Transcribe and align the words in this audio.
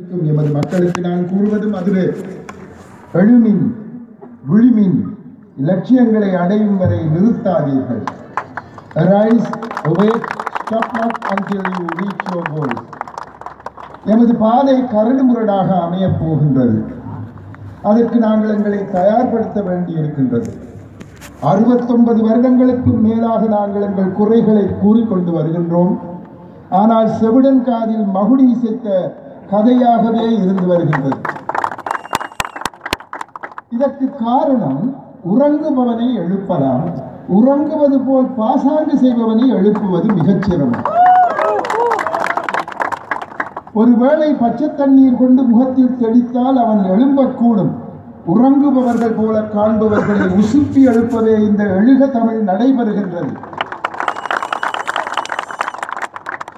இருக்கும். 0.00 0.22
எமது 0.30 0.48
மக்களுக்கு 0.54 1.00
நான் 1.00 1.20
கூறுவதும் 1.32 1.74
அதுவே. 1.80 2.04
எழுமின் 3.20 3.60
விழிமின் 4.48 4.96
லட்சியங்களை 5.66 6.30
அடையும் 6.40 6.78
வரை 6.80 6.98
நிறுத்தாதீர்கள். 7.12 8.00
Rise 9.10 9.50
awake 9.88 10.26
stop 10.56 10.88
not 10.98 11.14
until 11.34 11.62
you 11.76 11.84
reach 12.00 12.24
your 12.32 12.44
goals. 12.54 12.80
எமது 14.12 14.34
பாதை 14.44 14.76
கரடுமுரடாக 14.94 15.68
அமைய 15.84 16.08
போகின்றது. 16.20 16.78
அதற்கு 17.90 18.18
நாங்கள் 18.26 18.54
எங்களை 18.56 18.80
தயார்படுத்த 18.98 19.62
வேண்டியிருக்கின்றது. 19.70 20.52
அறுபத்தொன்பது 21.50 22.22
வருடங்களுக்கு 22.28 22.92
மேலாக 23.08 23.44
நாங்கள் 23.58 23.86
எங்கள் 23.90 24.16
குறைகளை 24.20 24.66
கூறிக்கொண்டு 24.80 25.32
வருகின்றோம். 25.38 25.94
ஆனால் 26.70 27.10
செவிடன் 27.20 27.62
காதில் 27.68 28.06
மகுடி 28.16 28.46
இசைத்த 28.54 28.88
கதையாகவே 29.50 30.42
இருந்து 30.42 30.66
வருகின்றது. 30.66 31.16
இதற்கு 33.68 34.10
காரணம் 34.24 34.96
உறங்குபவனை 35.24 36.14
எழுப்பலாம். 36.14 36.84
உறங்குவது 37.28 38.00
போல் 38.00 38.26
பாசாங்கு 38.26 38.98
செய்பவனை 38.98 39.48
எழுப்புவது 39.48 40.12
மிகச் 40.12 40.42
ஒருவேளை 43.74 44.34
பச்சை 44.34 44.74
தண்ணீர் 44.74 45.16
கொண்டு 45.16 45.42
முகத்தில் 45.42 45.96
தெளித்தால் 45.96 46.56
அவன் 46.64 46.84
எழும்பக்கூடும். 46.90 47.72
உறங்குபவர்கள் 48.26 49.16
போல 49.16 49.40
காண்பவர்களை 49.40 50.26
உசுப்பி 50.40 50.82
எழுப்பவே 50.84 51.34
இந்த 51.34 51.62
எழுக 51.64 52.06
தமிழ் 52.06 52.42
நடைபெறுகின்றது. 52.46 53.32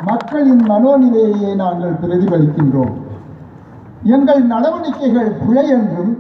மக்களின் 0.09 0.63
மனோநிலையை 0.71 1.55
நாங்கள் 1.55 1.99
பிரதிபலிக்கின்றோம். 2.03 2.95
எங்கள் 4.17 4.43
நடவடிக்கைகள் 4.45 5.31
பிழை 5.47 5.69
என்றும் 5.69 6.13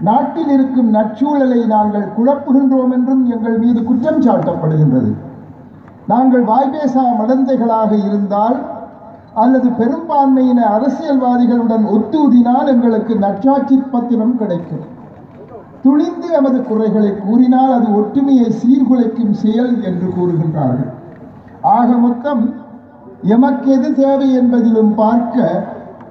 நாட்டில் 0.00 0.48
இருக்கும் 0.48 0.90
நற்சூழலை 0.94 1.60
நாங்கள் 1.66 2.06
குழப்புகின்றோம் 2.16 2.92
என்றும் 2.96 3.22
எங்கள் 3.30 3.58
மீது 3.58 3.80
குற்றம் 3.84 4.22
சாட்டப்படுகின்றது. 4.22 5.10
நாங்கள் 6.06 6.44
வாய்பேசா 6.44 7.04
மடந்தைகளாக 7.20 7.90
இருந்தால் 8.06 8.56
அல்லது 9.34 9.68
பெரும்பான்மையின 9.68 10.60
அரசியல்வாதிகளுடன் 10.76 11.84
ஒத்தூதினால் 11.96 12.66
எங்களுக்கு 12.66 13.14
நற்சாட்சி 13.18 13.76
பத்திரம் 13.92 14.34
கிடைக்கும். 14.36 14.82
துணிந்து 15.82 16.28
எமது 16.38 16.58
குறைகளை 16.62 17.12
கூறினால் 17.18 17.72
அது 17.72 17.88
ஒற்றுமையை 18.00 18.48
சீர்குலைக்கும் 18.60 19.34
செயல் 19.44 19.72
என்று 19.82 20.08
கூறுகின்றார்கள். 20.16 20.90
ஆக 21.76 21.88
மொத்தம் 21.96 22.42
எமக்கு 23.22 23.70
எது 23.70 23.94
தேவை 23.94 24.28
என்பதிலும் 24.38 24.94
பார்க்க 24.94 25.64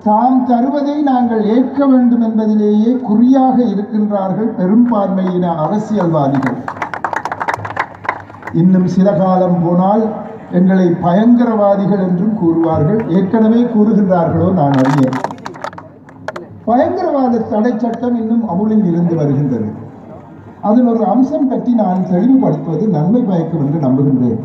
தாம் 0.03 0.45
தருவதை 0.45 1.01
நாங்கள் 1.01 1.45
ஏற்க 1.45 1.85
வேண்டும் 1.85 2.21
என்பதிலேயே 2.21 2.91
குறியாக 2.93 3.63
இருக்கின்றார்கள் 3.63 4.49
பெரும்பான்மையின 4.59 5.55
அரசியல்வாதிகள். 5.55 6.57
இன்னும் 8.53 8.87
சில 8.87 9.11
காலம் 9.11 9.59
போனால் 9.63 10.03
எங்களை 10.51 10.87
பயங்கரவாதிகள் 11.03 12.07
என்றும் 12.07 12.37
கூறுவார்கள். 12.41 13.09
ஏற்கனவே 13.09 13.61
கூறுகின்றார்களோ 13.63 14.53
நான் 14.53 14.71
அறியேன். 14.71 15.19
பயங்கரவாத 16.65 17.37
தடை 17.37 17.73
சட்டம் 17.77 18.15
இன்னும் 18.15 18.49
அமுலில் 18.49 18.85
இருந்து 18.85 19.15
வருகின்றது. 19.15 19.69
அதில் 20.61 20.85
ஒரு 20.85 21.05
அம்சம் 21.05 21.47
பற்றி 21.47 21.73
நான் 21.73 22.07
தெளிவுபடுத்துவது 22.11 22.87
நன்மை 22.87 23.21
பயக்கும் 23.21 23.63
என்று 23.65 23.79
நம்புகின்றேன். 23.87 24.41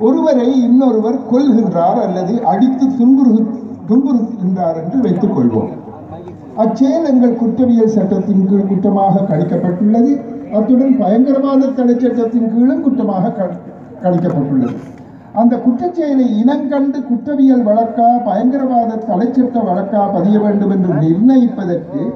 ஒருவரை 0.00 0.62
இன்னொருவர் 0.62 1.18
கொள்கின்றார் 1.32 2.00
அல்லது 2.04 2.44
அடித்து 2.44 2.86
துன்புறு 2.98 3.34
துன்புறுத்துகின்றார் 3.88 4.78
என்று 4.82 5.00
வைத்துக் 5.00 5.34
கொள்வோம். 5.36 5.70
அச்செயல் 6.56 7.04
எங்கள் 7.04 7.36
குற்றவியல் 7.36 7.94
சட்டத்தின் 7.96 8.48
கீழ் 8.48 8.70
குற்றமாக 8.70 9.24
கணிக்கப்பட்டுள்ளது. 9.30 10.12
அத்துடன் 10.52 10.98
பயங்கரவாத 10.98 11.66
தடை 11.66 11.94
சட்டத்தின் 11.98 12.50
கீழும் 12.54 12.82
குற்றமாக 12.82 13.50
கணிக்கப்பட்டுள்ளது. 14.02 14.76
அந்த 15.32 15.56
குற்றச்செயலை 15.56 16.26
இனங்கண்டு 16.40 16.98
குற்றவியல் 17.08 17.62
வழக்கா 17.62 18.08
பயங்கரவாத 18.24 18.98
தடைச்சட்ட 19.08 19.58
வழக்கா 19.68 20.12
பதிய 20.12 20.38
வேண்டும் 20.38 20.70
என்று 20.70 20.92
நிர்ணயிப்பதற்கு 20.94 22.12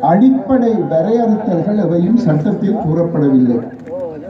அடிப்படை 0.00 0.72
வரையறுத்தல்கள் 0.72 1.82
எவையும் 1.84 2.16
சட்டத்தில் 2.16 2.82
கூறப்படவில்லை. 2.86 3.58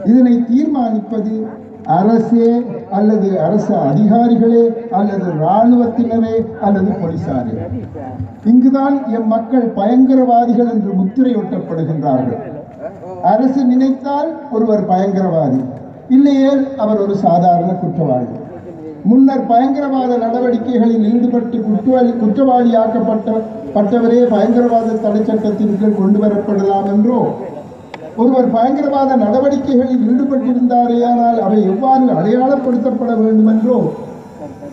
இதனை 0.03 0.43
தீர்மானிப்பது 0.49 1.47
அரசே 1.95 2.47
அல்லது 2.97 3.27
அரசு 3.39 3.73
அதிகாரிகளே 3.89 4.63
அல்லது 4.99 5.27
இராணுவத்தினரே 5.41 6.35
அல்லது 6.61 6.89
போலீசாரே. 7.01 7.53
இங்குதான் 8.51 8.97
எம் 9.17 9.27
மக்கள் 9.27 9.67
பயங்கரவாதிகள் 9.79 10.71
என்று 10.73 10.91
முத்திரையொட்டப்படுகின்றார்கள். 11.01 12.41
அரசு 13.33 13.61
நினைத்தால் 13.65 14.29
ஒருவர் 14.51 14.83
பயங்கரவாதி 14.91 15.61
இல்லையேல் 16.09 16.63
அவர் 16.77 16.99
ஒரு 17.05 17.15
சாதாரண 17.25 17.71
குற்றவாளி. 17.83 18.33
முன்னர் 19.09 19.45
பயங்கரவாத 19.45 20.11
நடவடிக்கைகளில் 20.17 21.05
ஈடுபட்டு 21.11 21.57
குற்றவாளி 21.67 22.11
குற்றவாளியாக்கப்பட்ட 22.23 23.27
பட்டவரே 23.75 24.21
பயங்கரவாத 24.33 24.97
தடை 25.03 25.21
சட்டத்தின் 25.23 25.77
கீழ் 25.79 25.99
கொண்டு 25.99 26.19
வரப்படலாம் 26.23 26.87
என்றோ 26.93 27.19
ஒருவர் 28.21 28.47
பயங்கரவாத 28.55 29.15
நடவடிக்கைகளில் 29.23 30.05
ஈடுபட்டிருந்தாரேயானால் 30.09 31.39
அவை 31.45 31.59
எவ்வாறு 31.71 32.05
அடையாளப்படுத்தப்பட 32.19 33.11
வேண்டும் 33.21 33.51
என்றோ 33.53 33.77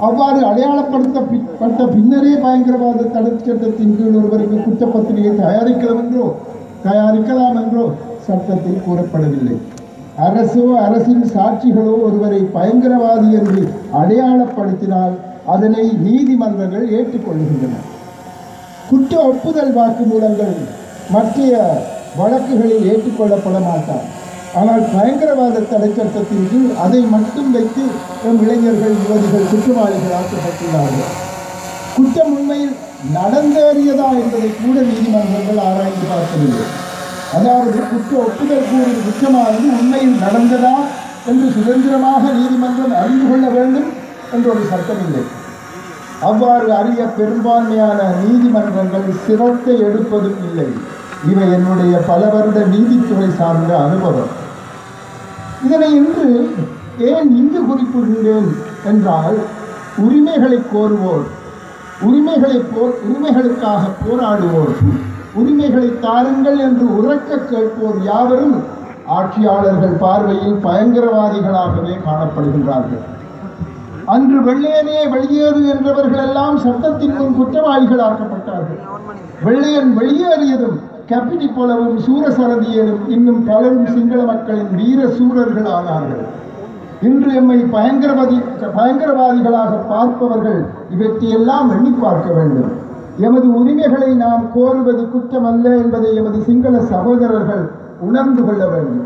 அவ்வாறு 0.06 0.40
அடையாளப்படுத்தப்பட்ட 0.50 1.80
பின்னரே 1.94 2.32
பயங்கரவாத 2.44 3.08
தடை 3.16 3.32
சட்டத்தின் 3.38 3.96
கீழ் 3.98 4.16
ஒருவருக்கு 4.20 4.56
குற்றப்பத்திரிகை 4.66 5.32
தயாரிக்கலாம் 5.44 6.00
என்றோ 6.04 6.26
தயாரிக்கலாம் 6.86 7.58
என்றோ 7.62 7.84
சட்டத்தில் 8.26 8.84
கூறப்படவில்லை. 8.86 9.56
அரசோ 10.26 10.64
அரசின் 10.86 11.24
சாட்சிகளோ 11.34 11.94
ஒருவரை 12.06 12.40
பயங்கரவாதி 12.56 13.28
என்று 13.40 13.62
அடையாளப்படுத்தினால் 14.00 15.14
அதனை 15.54 15.84
நீதிமன்றங்கள் 16.04 16.86
ஏற்றுக்கொள்கின்றன. 16.98 17.74
குற்ற 18.90 19.14
ஒப்புதல் 19.30 19.72
வாக்குமூலங்கள் 19.78 20.56
மற்றைய 21.14 21.54
வழக்குகளில் 22.18 22.86
ஏற்றுக்கொள்ளப்பட 22.90 23.58
மாட்டார் 23.68 24.06
ஆனால் 24.58 24.82
பயங்கரவாத 24.94 25.62
தடை 25.70 25.90
சட்டத்தின் 25.98 26.48
கீழ் 26.50 26.72
அதை 26.84 27.00
மட்டும் 27.14 27.50
வைத்து 27.56 27.84
நம் 28.24 28.40
இளைஞர்கள் 28.44 28.98
யுவதிகள் 29.00 29.48
குற்றவாளிகள் 29.52 30.16
ஆக்கப்பட்டுள்ளார்கள். 30.18 31.12
குற்றம் 31.96 32.34
உண்மையில் 32.36 32.74
நடந்தேறியதா 33.16 34.08
என்பதை 34.20 34.50
கூட 34.60 34.76
நீதிமன்றங்கள் 34.90 35.60
ஆராய்ந்து 35.68 36.06
பார்க்கவில்லை. 36.12 36.66
அதாவது 37.38 37.78
குற்ற 37.92 38.12
ஒப்புதல் 38.26 38.68
கூறும் 38.70 39.02
குற்றமானது 39.06 39.66
உண்மையில் 39.80 40.16
நடந்ததா 40.24 40.76
என்று 41.30 41.46
சுதந்திரமாக 41.56 42.22
நீதிமன்றம் 42.38 42.98
அறிந்து 43.02 43.26
கொள்ள 43.30 43.46
வேண்டும் 43.56 43.90
என்ற 44.34 44.46
ஒரு 44.54 44.64
சட்டம் 44.72 45.02
இல்லை 45.06 45.24
அவ்வாறு 46.28 46.68
அறிய 46.80 47.02
பெரும்பான்மையான 47.16 48.00
நீதிமன்றங்கள் 48.20 49.08
சிரத்தை 49.24 49.74
எடுப்பதும் 49.88 50.40
இல்லை. 50.48 50.68
இவை 51.30 51.46
என்னுடைய 51.56 51.94
பல 52.08 52.22
வருட 52.34 52.58
நீதித்துறை 52.72 53.28
சார்ந்த 53.40 53.72
அனுபவம். 53.86 54.32
இதனை 55.66 55.88
இன்று 56.00 56.28
ஏன் 57.10 57.30
இங்கு 57.40 57.60
குறிப்பிடுகிறேன் 57.60 58.48
என்றால் 58.90 59.38
உரிமைகளை 60.04 60.58
கோருவோர் 60.72 61.24
உரிமைகளை 62.06 62.58
போ 62.72 62.84
உரிமைகளுக்காக 63.06 63.82
போராடுவோர் 64.04 64.72
உரிமைகளை 65.40 65.88
தாருங்கள் 66.00 66.58
என்று 66.58 66.86
உறக்க 66.98 67.38
கேட்போர் 67.50 67.98
யாவரும் 68.10 68.56
ஆட்சியாளர்கள் 69.16 69.96
பார்வையில் 70.04 70.58
பயங்கரவாதிகளாகவே 70.66 71.94
காணப்படுகின்றார்கள். 72.06 73.04
அன்று 74.14 74.38
வெள்ளையனே 74.48 75.00
வெளியேறு 75.14 75.60
என்றவர்கள் 75.74 76.24
எல்லாம் 76.26 76.58
சட்டத்தின் 76.58 77.16
முன் 77.18 77.36
குற்றவாளிகளாக்கப்பட்டார்கள். 77.38 78.80
வெள்ளையன் 79.46 79.92
வெளியேறியதும் 79.98 80.78
கபினி 81.08 81.46
போலவும் 81.46 81.98
சூரசரதியரும் 82.04 83.02
இன்னும் 83.14 83.40
பலரும் 83.48 83.86
சிங்கள 83.86 84.20
மக்களின் 84.22 84.70
வீர 84.78 85.00
சூரர்கள் 85.08 85.68
ஆனார்கள். 85.76 86.22
இன்று 87.08 87.30
எம்மை 87.34 87.58
பயங்கரவாதி 87.72 88.36
பயங்கரவாதிகளாக 88.76 89.72
பார்ப்பவர்கள் 89.88 90.60
இவற்றையெல்லாம் 90.90 91.70
எண்ணி 91.70 91.90
பார்க்க 91.90 92.28
வேண்டும். 92.32 92.70
எமது 93.18 93.48
உரிமைகளை 93.60 94.14
நாம் 94.14 94.44
கோருவது 94.54 95.02
குற்றமல்ல 95.12 95.66
என்பதை 95.82 96.14
எமது 96.14 96.40
சிங்கள 96.42 96.80
சகோதரர்கள் 96.92 97.64
உணர்ந்து 98.00 98.44
கொள்ள 98.44 98.62
வேண்டும். 98.66 99.04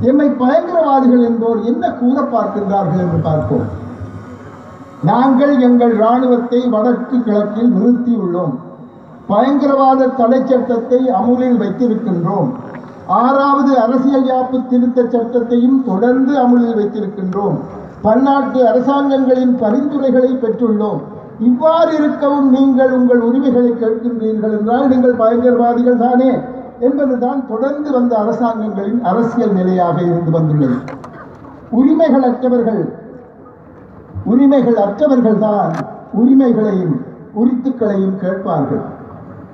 எம்மை 0.00 0.28
பயங்கரவாதிகள் 0.28 1.26
என்போர் 1.28 1.60
என்ன 1.64 1.92
கூற 1.92 2.16
பார்க்கின்றார்கள் 2.34 3.04
என்று 3.04 3.20
பார்ப்போம். 3.22 3.68
நாங்கள் 5.02 5.54
எங்கள் 5.58 5.94
இராணுவத்தை 5.94 6.62
வடக்கு 6.68 7.16
கிழக்கில் 7.22 7.72
நிறுத்தியுள்ளோம். 7.76 8.56
பயங்கரவாத 9.30 10.10
தடை 10.20 10.40
சட்டத்தை 10.50 11.00
அமுலில் 11.18 11.58
வைத்திருக்கின்றோம். 11.62 12.50
ஆறாவது 13.20 13.72
அரசியல் 13.84 14.26
யாப்பு 14.30 14.58
திருத்த 14.70 15.04
சட்டத்தையும் 15.14 15.78
தொடர்ந்து 15.88 16.32
அமுலில் 16.42 16.76
வைத்திருக்கின்றோம். 16.80 17.56
பன்னாட்டு 18.04 18.60
அரசாங்கங்களின் 18.70 19.54
பரிந்துரைகளை 19.62 20.32
பெற்றுள்ளோம். 20.42 21.00
இவ்வாறு 21.48 21.90
இருக்கவும் 21.98 22.48
நீங்கள் 22.56 22.92
உங்கள் 22.98 23.22
உரிமைகளை 23.28 23.72
கேட்கின்றீர்கள் 23.82 24.54
என்றால் 24.58 24.86
நீங்கள் 24.92 25.20
பயங்கரவாதிகள் 25.20 26.02
தானே 26.04 26.30
என்பதுதான் 26.88 27.40
தொடர்ந்து 27.50 27.90
வந்த 27.96 28.12
அரசாங்கங்களின் 28.22 29.00
அரசியல் 29.10 29.54
நிலையாக 29.58 29.96
இருந்து 30.02 30.30
வந்துள்ளது. 30.36 30.78
உரிமைகள் 31.78 32.26
அற்றவர்கள் 32.30 32.82
உரிமைகள் 34.32 34.78
அற்றவர்கள் 34.86 35.42
தான் 35.46 35.72
உரிமைகளையும் 36.20 36.96
உரித்துக்களையும் 37.40 38.16
கேட்பார்கள். 38.22 38.84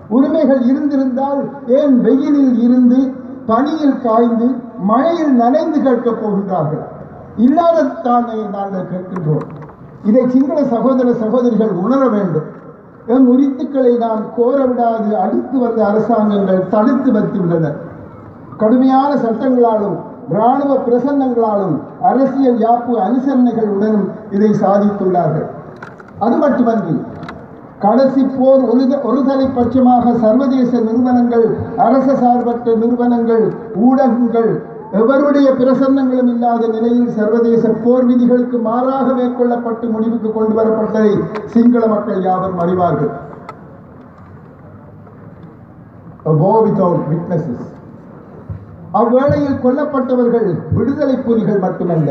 உரிமைகள் 0.08 0.62
இருந்திருந்தால் 0.62 1.48
ஏன் 1.66 2.00
வெயிலில் 2.00 2.62
இருந்து 2.62 3.14
பனியில் 3.46 4.00
காய்ந்து 4.00 4.46
மழையில் 4.78 5.32
நனைந்து 5.32 5.82
கேட்கப் 5.82 6.24
போகின்றார்கள்? 6.24 6.84
இல்லாததானே 7.36 8.48
நாங்கள் 8.50 8.88
கேட்கின்றோம். 8.92 9.46
இதை 10.04 10.28
சிங்கள 10.28 10.64
சகோதர 10.64 11.12
சகோதரிகள் 11.12 11.68
உணர 11.68 12.08
வேண்டும். 12.08 12.54
எம் 13.06 13.28
உரித்துக்களை 13.28 13.98
நாம் 13.98 14.22
கோர 14.36 14.64
விடாது 14.64 15.16
அடித்து 15.16 15.58
வந்த 15.58 15.86
அரசாங்கங்கள் 15.86 16.68
தடுத்து 16.68 17.12
வைத்துள்ளன. 17.12 17.72
கடுமையான 18.56 19.14
சட்டங்களாலும் 19.14 19.96
இராணுவ 20.30 20.76
பிரசன்னங்களாலும் 20.76 21.80
அரசியல் 22.02 22.58
யாப்பு 22.58 22.92
அனுசரணைகளுடனும் 22.92 24.08
இதை 24.30 24.50
சாதித்துள்ளார்கள். 24.50 25.46
அது 26.18 26.36
மட்டுமன்றி 26.36 27.00
கடைசி 27.84 28.22
போர் 28.36 28.62
ஒரு 28.72 28.84
ஒருதலை 29.08 29.46
பட்சமாக 29.56 30.12
சர்வதேச 30.22 30.70
நிறுவனங்கள் 30.86 31.46
அரச 31.86 32.08
சார்பற்ற 32.22 32.74
நிறுவனங்கள் 32.82 33.44
ஊடகங்கள் 33.86 34.50
எவருடைய 35.00 35.48
பிரசன்னங்களும் 35.60 36.30
இல்லாத 36.34 36.62
நிலையில் 36.74 37.10
சர்வதேச 37.18 37.62
போர் 37.84 38.06
விதிகளுக்கு 38.10 38.58
மாறாக 38.68 39.06
மேற்கொள்ளப்பட்டு 39.18 39.86
முடிவுக்கு 39.94 40.28
கொண்டு 40.32 40.54
வரப்பட்டதை 40.58 41.12
சிங்கள 41.54 41.82
மக்கள் 41.94 42.26
யாவரும் 42.28 42.62
அறிவார்கள். 42.64 43.12
அவ்வேளையில் 49.00 49.58
கொல்லப்பட்டவர்கள் 49.64 50.48
விடுதலை 50.76 51.16
புலிகள் 51.26 51.64
மட்டுமல்ல 51.64 52.10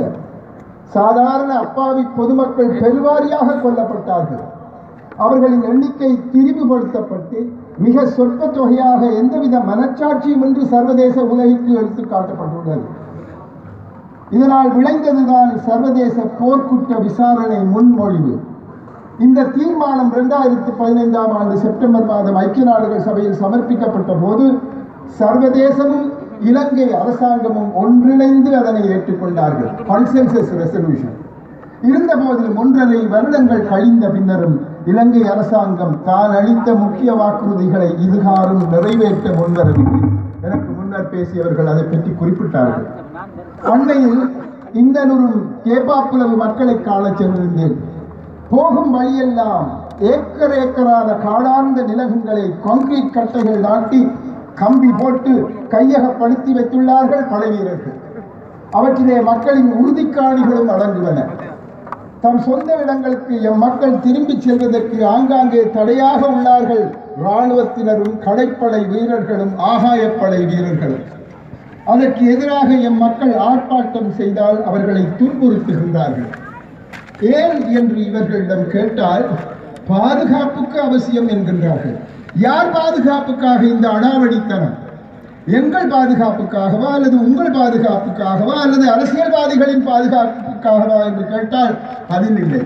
சாதாரண 0.95 1.51
அப்பாவி 1.63 2.03
பொதுமக்கள் 2.17 2.75
பெருவாரியாக 2.81 3.57
கொல்லப்பட்டார்கள். 3.63 4.43
அவர்களின் 5.23 5.65
எண்ணிக்கை 5.71 6.09
திரிவுபடுத்தப்பட்டு 6.31 7.39
மிக 7.85 8.05
சொற்ப 8.15 8.47
தொகையாக 8.47 9.01
எந்தவித 9.21 9.55
மனச்சாட்சியும் 9.69 10.43
இன்றி 10.47 10.63
சர்வதேச 10.73 11.15
உலகிற்கு 11.33 11.71
எடுத்து 11.81 12.03
காட்டப்பட்டுள்ளது 12.03 12.85
இதனால் 14.35 14.69
விளைந்ததுதான் 14.77 15.51
சர்வதேச 15.67 16.15
போர்க்குற்ற 16.39 16.93
விசாரணை 17.07 17.59
முன்மொழிவு. 17.73 18.35
இந்த 19.25 19.45
தீர்மானம் 19.55 20.11
இரண்டாயிரத்தி 20.15 20.71
பதினைந்தாம் 20.79 21.33
ஆண்டு 21.39 21.55
செப்டம்பர் 21.65 22.07
மாதம் 22.11 22.39
ஐக்கிய 22.43 22.65
நாடுகள் 22.69 23.05
சபையில் 23.07 23.39
சமர்ப்பிக்கப்பட்ட 23.43 24.13
போது 24.23 24.45
சர்வதேசமும் 25.19 26.07
இலங்கை 26.49 26.87
அரசாங்கமும் 27.01 27.69
ஒன்றிணைந்து 27.81 28.51
அதனை 28.61 28.81
ஏற்றுக்கொண்டார்கள். 28.93 29.71
கன்சென்சஸ் 29.91 30.51
ரெசல்யூஷன் 30.61 31.15
இருந்த 31.89 32.11
போதிலும் 32.21 32.59
ஒன்றரை 32.63 32.99
வருடங்கள் 33.13 33.69
கழிந்த 33.71 34.05
பின்னரும் 34.15 34.57
இலங்கை 34.91 35.21
அரசாங்கம் 35.33 35.95
தான் 36.07 36.33
அளித்த 36.39 36.67
முக்கிய 36.81 37.11
வாக்குறுதிகளை 37.19 37.87
இதுகாரும் 38.05 38.63
நிறைவேற்ற 38.73 39.27
முன்வரவில்லை. 39.37 40.01
எனக்கு 40.45 40.69
முன்னர் 40.77 41.09
பேசியவர்கள் 41.13 41.71
அதை 41.71 41.83
பற்றி 41.83 42.11
குறிப்பிட்டார்கள். 42.19 42.85
அண்மையில் 43.73 44.21
இன்னொரு 44.81 45.29
கேப்பாப்புலவு 45.65 46.35
மக்களை 46.43 46.75
காண 46.81 47.03
சென்றிருந்தேன். 47.19 47.75
போகும் 48.51 48.91
வழியெல்லாம் 48.95 49.65
ஏக்கர் 50.11 50.55
ஏக்கரான 50.61 51.09
காடார்ந்த 51.25 51.81
நிலகங்களை 51.89 52.45
கான்கிரீட் 52.65 53.13
கட்டைகள் 53.17 53.59
நாட்டி 53.67 54.01
கம்பி 54.61 54.89
போட்டு 55.01 55.33
கையகப்படுத்தி 55.73 56.51
வைத்துள்ளார்கள் 56.57 57.25
படை 57.31 57.49
வீரர்கள் 57.55 57.97
அவற்றிலே 58.77 59.17
மக்களின் 59.31 59.71
உறுதிக்காணிகளும் 59.79 60.71
அடங்குவன. 60.75 61.19
தம் 62.25 62.39
சொந்த 62.45 62.69
இடங்களுக்கு 62.83 63.33
எம் 63.49 63.59
மக்கள் 63.63 63.99
திரும்பிச் 64.03 64.45
செல்வதற்கு 64.45 64.97
ஆங்காங்கே 65.15 65.59
தடையாக 65.75 66.21
உள்ளார்கள். 66.35 66.85
இராணுவத்தினரும் 67.23 68.15
கடைப்படை 68.23 68.79
வீரர்களும் 68.93 69.51
ஆகாயப்படை 69.71 70.39
வீரர்களும். 70.51 71.03
அதற்கு 71.93 72.23
எதிராக 72.33 72.69
எம் 72.89 72.97
மக்கள் 73.03 73.33
ஆர்ப்பாட்டம் 73.49 74.09
செய்தால் 74.19 74.59
அவர்களை 74.69 75.03
துன்புறுத்துகின்றார்கள். 75.19 76.31
ஏன் 77.37 77.59
என்று 77.79 77.99
இவர்களிடம் 78.09 78.65
கேட்டால் 78.75 79.25
பாதுகாப்புக்கு 79.91 80.79
அவசியம் 80.87 81.29
என்கின்றார்கள். 81.35 81.97
யார் 82.47 82.73
பாதுகாப்புக்காக 82.77 83.61
இந்த 83.73 83.87
அடாவடித்தனம்? 83.97 84.75
எங்கள் 85.47 85.87
பாதுகாப்புக்காகவா 85.87 86.87
அல்லது 86.87 87.15
உங்கள் 87.17 87.51
பாதுகாப்புக்காகவா 87.51 88.53
அல்லது 88.53 88.91
அரசியல்வாதிகளின் 88.91 89.85
பாதுகாப்புக்காகவா 89.85 91.05
என்று 91.05 91.27
கேட்டால் 91.27 91.75
அதில் 92.09 92.37
இல்லை 92.37 92.61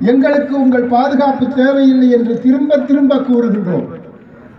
எங்களுக்கு 0.00 0.60
உங்கள் 0.60 0.82
பாதுகாப்பு 0.82 1.48
தேவையில்லை 1.48 2.10
என்று 2.10 2.40
திரும்ப 2.40 2.76
திரும்ப 2.76 3.16
கூறுகின்றோம். 3.16 3.86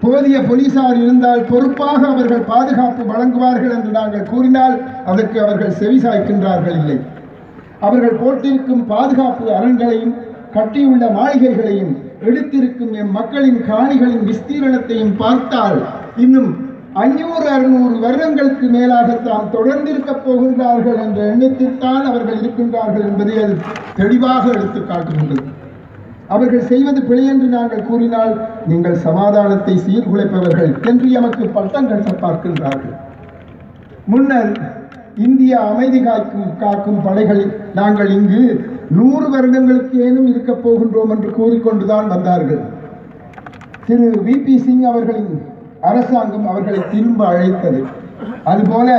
போதிய 0.02 0.42
போலீசார் 0.42 0.98
இருந்தால் 0.98 1.44
பொறுப்பாக 1.44 2.08
அவர்கள் 2.08 2.42
பாதுகாப்பு 2.42 3.04
வழங்குவார்கள் 3.04 3.72
என்று 3.72 3.92
நாங்கள் 3.92 4.24
கூறினால் 4.24 4.82
அதற்கு 5.06 5.42
அவர்கள் 5.42 5.72
செவிசாய்க்கின்றார்கள் 5.72 6.72
இல்லை. 6.72 7.00
அவர்கள் 7.80 8.20
போட்டிருக்கும் 8.24 8.86
பாதுகாப்பு 8.86 9.52
அரண்களையும் 9.52 10.16
கட்டியுள்ள 10.54 11.10
மாளிகைகளையும் 11.10 11.96
எடுத்திருக்கும் 12.22 12.94
எம் 12.94 13.12
மக்களின் 13.12 13.62
காணிகளின் 13.68 14.24
விஸ்தீரணத்தையும் 14.24 15.16
பார்த்தால் 15.18 15.86
இன்னும் 16.18 16.65
ஐநூறு 17.04 17.46
அறுநூறு 17.54 17.96
வருடங்களுக்கு 18.00 18.66
மேலாக 18.76 19.16
தாம் 19.24 19.48
தொடர்ந்திருக்கப் 19.54 20.22
போகின்றார்கள் 20.26 21.00
என்ற 21.06 21.20
எண்ணத்தில்தான் 21.32 22.06
அவர்கள் 22.10 22.38
இருக்கின்றார்கள் 22.42 23.06
என்பதை 23.10 23.34
அது 23.44 23.56
தெளிவாக 23.96 24.44
எடுத்து 24.50 24.82
காட்டுகின்றது. 24.82 25.50
அவர்கள் 26.28 26.64
செய்வது 26.70 27.02
பிழை 27.02 27.26
என்று 27.32 27.48
நாங்கள் 27.48 27.88
கூறினால் 27.88 28.34
நீங்கள் 28.68 28.96
சமாதானத்தை 29.08 29.76
சீர்குலைப்பவர்கள் 29.78 30.72
என்று 30.90 31.10
எமக்கு 31.12 31.48
பட்டம் 31.58 31.90
கட்ட 31.90 32.14
பார்க்கின்றார்கள். 32.22 32.96
முன்னர் 34.06 34.54
இந்தியா 35.26 35.60
அமைதி 35.72 36.00
காக்கும் 36.04 36.48
காக்கும் 36.58 37.02
படைகள் 37.02 37.44
நாங்கள் 37.74 38.10
இங்கு 38.10 38.42
நூறு 38.90 39.28
வருடங்களுக்கு 39.30 39.98
ஏனும் 40.08 40.28
இருக்கப் 40.28 40.64
போகின்றோம் 40.64 41.14
என்று 41.16 41.30
கூறிக்கொண்டுதான் 41.40 42.08
வந்தார்கள். 42.08 42.64
திரு 43.86 44.10
வி 44.28 44.38
பி 44.46 44.56
சிங் 44.66 44.84
அவர்களின் 44.84 45.36
அரசாங்கம் 45.90 46.48
அவர்களை 46.52 46.82
திரும்ப 46.92 47.22
அழைத்தது. 47.32 47.82
அதுபோல 48.52 48.90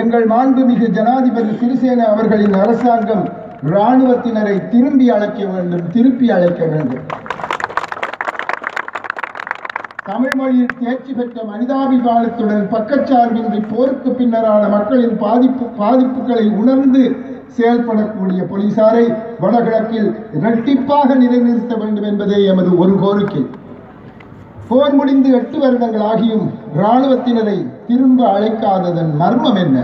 எங்கள் 0.00 0.26
மாண்புமிகு 0.32 0.86
ஜனாதிபதி 0.96 1.52
சிறிசேன 1.60 2.06
அவர்களின் 2.12 2.56
அரசாங்கம் 2.62 3.24
இராணுவத்தினரை 3.72 4.56
திரும்பி 4.72 5.06
அழைக்க 5.16 5.40
வேண்டும் 5.52 5.86
திருப்பி 5.94 6.26
அழைக்க 6.36 6.64
வேண்டும். 6.72 7.06
தமிழ் 10.10 10.36
மொழியில் 10.40 10.76
தேர்ச்சி 10.82 11.12
பெற்ற 11.12 11.42
மனிதாபிமானத்துடன் 11.52 12.62
பக்கச்சார்பின்றி 12.74 13.60
போருக்கு 13.72 14.10
பின்னரான 14.18 14.62
மக்களின் 14.76 15.16
பாதிப்பு 15.24 15.64
பாதிப்புகளை 15.80 16.44
உணர்ந்து 16.60 17.02
செயல்படக்கூடிய 17.56 18.40
போலீசாரை 18.50 19.04
வடகிழக்கில் 19.42 20.08
இரட்டிப்பாக 20.40 21.08
நிலைநிறுத்த 21.22 21.74
வேண்டும் 21.82 22.08
என்பதே 22.10 22.38
எமது 22.52 22.70
ஒரு 22.78 22.94
கோரிக்கை. 23.02 23.42
போர் 24.68 24.94
முடிந்து 24.94 25.30
எட்டு 25.32 25.58
வருடங்கள் 25.58 26.00
ஆகியும் 26.00 26.46
இராணுவத்தினரை 26.78 27.66
திரும்ப 27.86 28.20
அழைக்காததன் 28.38 29.12
மர்மம் 29.18 29.56
என்ன? 29.56 29.78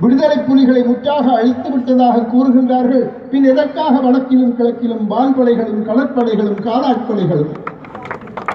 விடுதலை 0.00 0.38
புலிகளை 0.38 0.82
முற்றாக 0.82 1.32
அழித்து 1.32 1.70
விட்டதாக 1.70 2.24
கூறுகின்றார்கள். 2.32 3.04
பின் 3.30 3.44
எதற்காக 3.44 4.00
வடக்கிலும் 4.00 4.56
கிழக்கிலும் 4.56 5.04
வான்படைகளும் 5.10 5.84
கடற்படைகளும் 5.88 6.58
காலாட்படைகளும் 6.64 7.52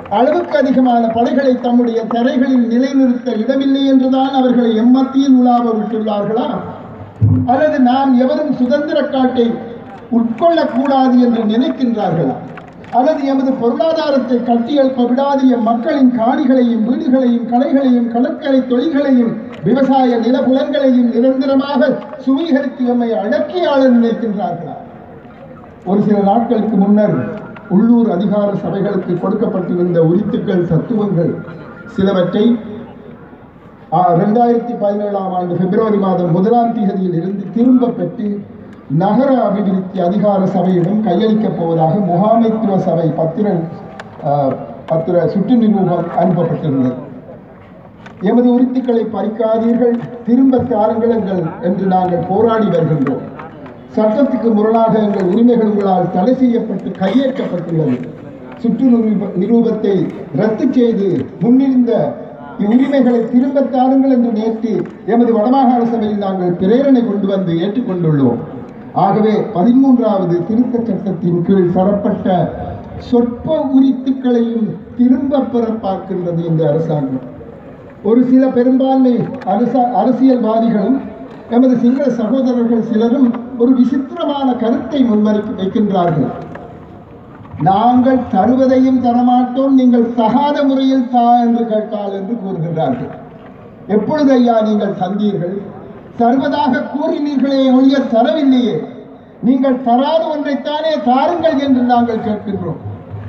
அளவுக்கு 0.10 0.58
அதிகமான 0.58 1.08
படைகளை 1.08 1.60
தம்முடைய 1.62 2.04
தரைகளில் 2.04 2.68
நிலைநிறுத்த 2.68 3.32
இடமில்லை 3.32 3.86
என்றுதான் 3.86 4.34
அவர்களை 4.34 4.72
எம்மத்தியில் 4.80 5.38
உலாவ 5.40 5.66
விட்டுள்ளார்களா? 5.74 6.50
அல்லது 7.46 7.80
நாம் 7.80 8.20
எவரும் 8.20 8.54
சுதந்திர 8.54 9.02
காட்டை 9.04 9.52
உட்கொள்ளக்கூடாது 10.12 11.18
என்று 11.20 11.44
நினைக்கின்றார்களா? 11.44 12.36
அல்லது 12.94 13.22
எமது 13.28 13.52
பொருளாதாரத்தை 13.54 14.38
கட்டியெழுப்ப 14.40 15.04
விடாது 15.06 15.44
எம் 15.50 15.64
மக்களின் 15.64 16.12
காணிகளையும் 16.16 16.86
வீடுகளையும் 16.88 17.50
கலைகளையும் 17.50 18.08
கடற்கரை 18.10 18.60
தொழில்களையும் 18.62 19.34
விவசாய 19.64 20.18
நிலபுலங்களையும் 20.18 21.10
நிரந்தரமாக 21.14 21.90
சுவீகரித்து 22.26 22.86
எம்மை 22.86 23.10
அடக்கியாளர் 23.16 23.96
நினைக்கின்றார்களா? 23.98 24.76
ஒரு 25.86 26.02
சில 26.02 26.18
நாட்களுக்கு 26.22 26.78
முன்னர் 26.78 27.16
உள்ளூர் 27.70 28.10
அதிகார 28.12 28.50
சபைகளுக்கு 28.56 29.14
கொடுக்கப்பட்டிருந்த 29.16 30.00
உரித்துக்கள் 30.10 30.68
தத்துவங்கள் 30.68 31.32
சிலவற்றை 31.96 32.46
ரெண்டாயிரத்தி 34.18 34.74
பதினேழாம் 34.80 35.34
ஆண்டு 35.34 35.54
பிப்ரவரி 35.56 35.98
மாதம் 35.98 36.32
முதலாம் 36.32 36.74
தேதியில் 36.74 37.14
இருந்து 37.14 37.46
திரும்ப 37.54 37.90
பெற்று 37.90 38.28
நகர 38.90 39.32
அபிவிருத்தி 39.48 40.00
அதிகார 40.06 40.42
சபையிடம் 40.54 41.02
கையளிக்கப் 41.08 41.58
போவதாக 41.58 41.96
முகாமைத்துவ 42.08 42.78
சபை 42.86 43.08
பத்திர 43.20 43.48
பத்திர 44.92 45.16
சுற்று 45.34 45.56
நிரூபம் 45.64 46.08
அனுப்பப்பட்டிருந்தது. 46.22 46.96
எமது 48.30 48.48
உரித்துக்களை 48.56 49.04
பறிக்காதீர்கள் 49.16 49.96
திரும்ப 50.28 50.62
தாருங்கள் 50.72 51.14
எங்கள் 51.18 51.44
என்று 51.68 51.86
நாங்கள் 51.94 52.26
போராடி 52.32 52.68
வருகின்றோம். 52.76 53.26
சட்டத்துக்கு 53.98 54.50
முரணாக 54.58 54.94
எங்கள் 55.08 55.30
உரிமைகள் 55.34 55.70
உங்களால் 55.74 56.12
தடை 56.16 56.34
செய்யப்பட்டு 56.42 56.90
கையேற்றப்பட்டுள்ளது 57.04 57.98
சுற்று 58.64 58.88
நிரூபத்தை 59.42 59.96
ரத்து 60.42 60.66
செய்து 60.78 61.10
முன்னிருந்த 61.44 61.92
இவ்வுரிமைகளை 62.64 63.22
திரும்ப 63.34 63.62
தாருங்கள் 63.76 64.14
என்று 64.16 64.32
நேற்று 64.40 64.74
எமது 65.14 65.32
வடமாகாண 65.38 65.82
சபையில் 65.94 66.24
நாங்கள் 66.26 66.58
பிரேரணை 66.62 67.02
கொண்டு 67.10 67.28
வந்து 67.34 67.52
ஏற்றுக்கொண்டுள்ளோம். 67.66 68.40
ஆகவே 68.94 69.34
பதிமூன்றாவது 69.54 70.46
திருத்த 70.46 70.80
சட்டத்தின் 70.88 71.44
கீழ் 71.44 71.74
தரப்பட்ட 71.74 72.28
சொற்ப 72.98 73.58
உரித்துக்களையும் 73.76 74.68
திரும்ப 74.98 75.40
பெற 75.40 75.66
பார்க்கின்றது 75.68 76.46
இந்த 76.46 76.68
அரசாங்கம். 76.70 77.26
ஒரு 78.04 78.24
சில 78.24 78.48
பெரும்பான்மை 78.48 79.16
அரச 79.46 79.82
அரசியல்வாதிகளும் 80.02 81.00
எமது 81.50 81.78
சிங்கள 81.78 82.10
சகோதரர்கள் 82.10 82.88
சிலரும் 82.92 83.30
ஒரு 83.58 83.72
விசித்திரமான 83.72 84.54
கருத்தை 84.54 85.04
முன்வரை 85.04 85.42
வைக்கின்றார்கள். 85.60 86.30
நாங்கள் 87.62 88.20
தருவதையும் 88.34 89.02
தரமாட்டோம் 89.06 89.74
நீங்கள் 89.74 90.14
தகாத 90.16 90.64
முறையில் 90.64 91.10
தா 91.10 91.40
என்று 91.40 91.66
கேட்டால் 91.68 92.14
என்று 92.14 92.36
கூறுகின்றார்கள். 92.44 93.12
எப்பொழுது 93.88 94.32
ஐயா 94.32 94.62
நீங்கள் 94.62 94.98
தந்தீர்கள்? 95.02 95.62
தருவதாக 96.20 96.84
கூறினீர்களே 96.94 97.60
ஒழிய 97.78 97.98
தரவில்லையே. 98.14 98.76
நீங்கள் 99.48 99.84
தராத 99.84 100.22
ஒன்றைத்தானே 100.34 100.94
தாருங்கள் 101.06 101.60
என்று 101.66 101.82
நாங்கள் 101.82 102.26
கேட்கின்றோம். 102.28 102.80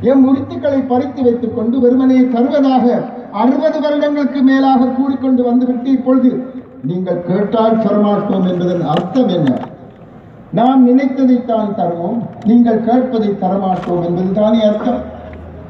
எம் 0.02 0.22
உரித்துக்களை 0.28 0.80
பறித்து 0.86 1.20
வைத்துக் 1.22 1.56
கொண்டு 1.56 1.76
வெறுமனே 1.80 2.20
தருவதாக 2.34 2.86
அறுபது 3.42 3.78
வருடங்களுக்கு 3.80 4.40
மேலாக 4.42 4.88
கூறிக்கொண்டு 4.98 5.42
வந்துவிட்டு 5.42 5.90
இப்பொழுது 5.90 6.30
நீங்கள் 6.82 7.24
கேட்டால் 7.26 7.82
தரமாட்டோம் 7.84 8.46
என்பதன் 8.50 8.84
அர்த்தம் 8.86 9.28
என்ன? 9.28 9.50
நாம் 10.52 10.80
நினைத்ததைத்தான் 10.88 11.74
தருவோம் 11.78 12.20
நீங்கள் 12.44 12.84
கேட்பதை 12.86 13.30
தரமாட்டோம் 13.42 14.04
என்பதுதானே 14.08 14.62
அர்த்தம். 14.70 15.02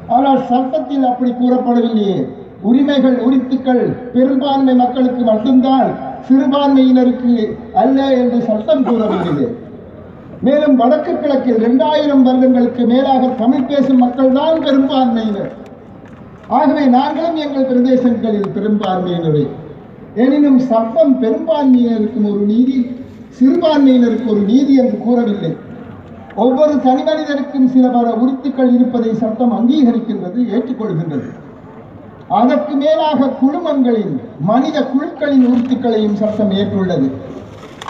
ஆனால் 0.07 0.41
சட்டத்தில் 0.45 1.03
அப்படி 1.03 1.31
கூறப்படவில்லையே. 1.31 2.19
உரிமைகள் 2.61 3.17
உரித்துக்கள் 3.25 3.83
பெரும்பான்மை 4.13 4.73
மக்களுக்கு 4.75 5.23
மட்டும்தான் 5.23 5.89
சிறுபான்மையினருக்கு 6.27 7.33
அல்ல 7.73 8.07
என்று 8.13 8.41
சட்டம் 8.41 8.83
கூறவில்லை 8.83 9.47
மேலும் 10.41 10.75
வடக்கு 10.75 11.19
கிழக்கில் 11.19 11.55
இரண்டாயிரம் 11.55 12.23
வருடங்களுக்கு 12.23 12.85
மேலாக 12.85 13.27
தமிழ் 13.27 13.63
பேசும் 13.63 13.97
மக்கள் 13.97 14.31
தான் 14.31 14.61
பெரும்பான்மையினர். 14.61 15.51
ஆகவே 16.47 16.85
நாங்களும் 16.85 17.35
எங்கள் 17.35 17.67
பிரதேசங்களில் 17.69 18.53
பெரும்பான்மையினரை. 18.55 19.47
எனினும் 20.15 20.59
சட்டம் 20.59 21.21
பெரும்பான்மையினருக்கும் 21.21 22.29
ஒரு 22.31 22.39
நீதி 22.39 22.77
சிறுபான்மையினருக்கு 23.39 24.27
ஒரு 24.27 24.39
நீதி 24.39 24.75
என்று 24.75 24.97
கூறவில்லை. 24.97 25.55
ஒவ்வொரு 26.35 26.81
தனி 26.81 27.03
மனிதருக்கும் 27.03 27.67
சில 27.67 27.87
பல 27.87 28.09
உரித்துக்கள் 28.13 28.73
இருப்பதை 28.73 29.13
சட்டம் 29.13 29.53
அங்கீகரிக்கின்றது 29.57 30.39
ஏற்றுக்கொள்கின்றது. 30.55 31.29
அதற்கு 32.31 32.75
மேலாக 32.75 33.29
குழுமங்களின் 33.41 34.13
மனித 34.39 34.83
குழுக்களின் 34.83 35.45
உறுத்துக்களையும் 35.45 36.15
சட்டம் 36.15 36.51
ஏற்றுள்ளது. 36.51 37.11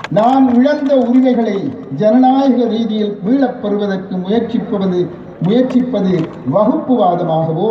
நாம் 0.10 0.46
இழந்த 0.56 0.96
உரிமைகளை 0.96 1.58
ஜனநாயக 1.96 2.66
ரீதியில் 2.66 3.18
மீளப் 3.24 3.62
பெறுவதற்கு 3.62 4.16
முயற்சிப்பது 4.16 5.10
முயற்சிப்பது 5.42 6.14
வகுப்புவாதமாகவோ 6.54 7.70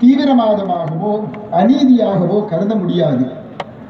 தீவிரவாதமாகவோ 0.00 1.12
அநீதியாகவோ 1.52 2.44
கருத 2.44 2.74
முடியாது. 2.74 3.24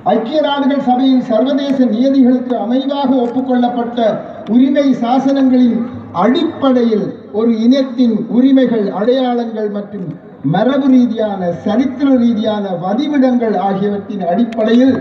ஐக்கிய 0.05 0.41
நாடுகள் 0.41 0.81
சபையில் 0.81 1.23
சர்வதேச 1.23 1.85
நியதிகளுக்கு 1.85 2.55
அமைவாக 2.57 3.11
ஒப்புக்கொள்ளப்பட்ட 3.17 4.19
உரிமை 4.49 4.95
சாசனங்களின் 4.95 5.79
அடிப்படையில் 6.13 7.07
ஒரு 7.33 7.61
இனத்தின் 7.61 8.27
உரிமைகள் 8.29 8.91
அடையாளங்கள் 8.91 9.71
மற்றும் 9.71 10.33
மரபு 10.53 10.89
ரீதியான 10.95 11.43
சரித்திர 11.65 12.09
ரீதியான 12.23 12.65
வதிவிடங்கள் 12.83 13.55
ஆகியவற்றின் 13.67 14.25
அடிப்படையில் 14.31 14.97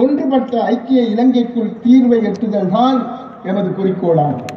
ஒன்றுபட்ட 0.00 0.52
ஐக்கிய 0.72 1.00
இலங்கைக்குள் 1.12 1.70
தீர்வை 1.84 2.18
எட்டுதல் 2.30 2.70
தான் 2.76 2.98
எமது 3.50 3.70
குறிக்கோளாகும். 3.78 4.52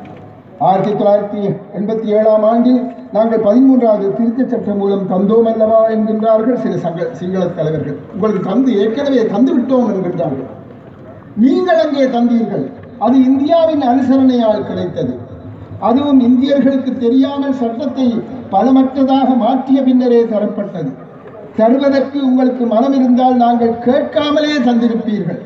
ஆயிரத்தி 0.67 0.91
தொள்ளாயிரத்தி 0.91 1.41
எண்பத்தி 1.77 2.07
ஏழாம் 2.17 2.45
ஆண்டில் 2.51 2.81
நாங்கள் 3.15 3.43
பதிமூன்றாவது 3.47 4.07
திருத்தச் 4.17 4.51
சட்டம் 4.53 4.79
மூலம் 4.81 5.07
தந்தோம் 5.13 5.49
அல்லவா 5.51 5.79
என்கின்றார்கள் 5.95 6.61
சில 6.65 6.77
சங்க 6.85 7.07
சிங்கள 7.19 7.47
தலைவர்கள். 7.59 7.97
உங்களுக்கு 8.13 8.43
தந்து 8.49 8.71
ஏற்கனவே 8.83 9.23
தந்து 9.33 9.51
விட்டோம் 9.55 9.89
என்கின்றார்கள். 9.93 10.49
நீங்கள் 11.45 11.81
அங்கே 11.85 12.05
தந்தீர்கள். 12.17 12.65
அது 13.05 13.15
இந்தியாவின் 13.29 13.83
அனுசரணையால் 13.91 14.67
கிடைத்தது. 14.69 15.13
அதுவும் 15.89 16.21
இந்தியர்களுக்கு 16.29 16.91
தெரியாமல் 17.05 17.59
சட்டத்தை 17.61 18.07
பலமற்றதாக 18.53 19.29
மாற்றிய 19.43 19.79
பின்னரே 19.87 20.21
தரப்பட்டது. 20.33 20.91
தருவதற்கு 21.57 22.17
உங்களுக்கு 22.29 22.63
மனம் 22.75 22.95
இருந்தால் 22.99 23.35
நாங்கள் 23.43 23.75
கேட்காமலே 23.87 24.55
தந்திருப்பீர்கள். 24.67 25.41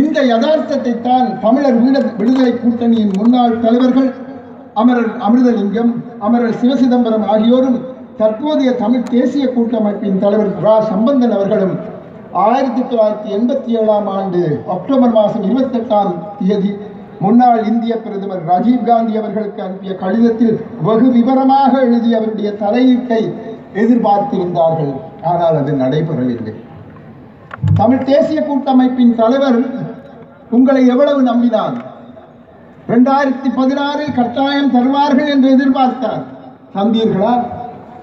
இந்த 0.00 0.18
யதார்த்தத்தை 0.30 0.94
தான் 1.08 1.28
தமிழர் 1.44 1.78
வீட 1.82 1.98
விடுதலை 2.18 2.52
கூட்டணியின் 2.54 3.14
முன்னாள் 3.18 3.60
தலைவர்கள் 3.64 4.10
அமரர் 4.80 5.12
அமிர்தலிங்கம் 5.26 5.92
அமரர் 6.26 6.58
சிவசிதம்பரம் 6.60 7.24
ஆகியோரும் 7.34 7.78
தற்போதைய 8.20 8.70
தமிழ் 8.82 9.08
தேசிய 9.14 9.44
கூட்டமைப்பின் 9.54 10.20
தலைவர் 10.24 10.52
ரா. 10.64 10.74
சம்பந்தன் 10.90 11.34
அவர்களும் 11.36 11.74
ஆயிரத்தி 12.46 12.82
தொள்ளாயிரத்தி 12.82 13.28
எண்பத்தி 13.36 13.70
ஏழாம் 13.80 14.08
ஆண்டு 14.16 14.40
அக்டோபர் 14.74 15.14
மாதம் 15.16 15.44
இருபத்தெட்டாம் 15.48 16.12
தேதி 16.40 16.70
முன்னாள் 17.20 17.64
இந்திய 17.64 17.94
பிரதமர் 17.96 18.44
ராஜீவ் 18.44 18.86
காந்தி 18.86 19.16
அவர்களுக்கு 19.16 19.62
அனுப்பிய 19.62 19.94
கடிதத்தில் 19.94 20.54
வெகு 20.82 21.08
விவரமாக 21.10 21.80
எழுதி 21.80 22.14
அவருடைய 22.14 22.50
தலையீட்டை 22.60 23.22
எதிர்பார்த்திருந்தார்கள். 23.74 24.92
ஆனால் 25.22 25.56
அது 25.56 25.72
நடைபெறவில்லை. 25.72 26.54
தமிழ் 27.74 28.04
தேசிய 28.04 28.40
கூட்டமைப்பின் 28.42 29.14
தலைவர் 29.14 29.60
உங்களை 30.50 30.86
எவ்வளவு 30.86 31.22
நம்பினார்? 31.22 31.76
இரண்டாயிரத்தி 32.88 33.50
பதினாறில் 33.56 34.14
கட்டாயம் 34.14 34.70
தருவார்கள் 34.70 35.28
என்று 35.28 35.48
எதிர்பார்த்தார். 35.56 36.22
தந்தீர்களா? 36.74 37.34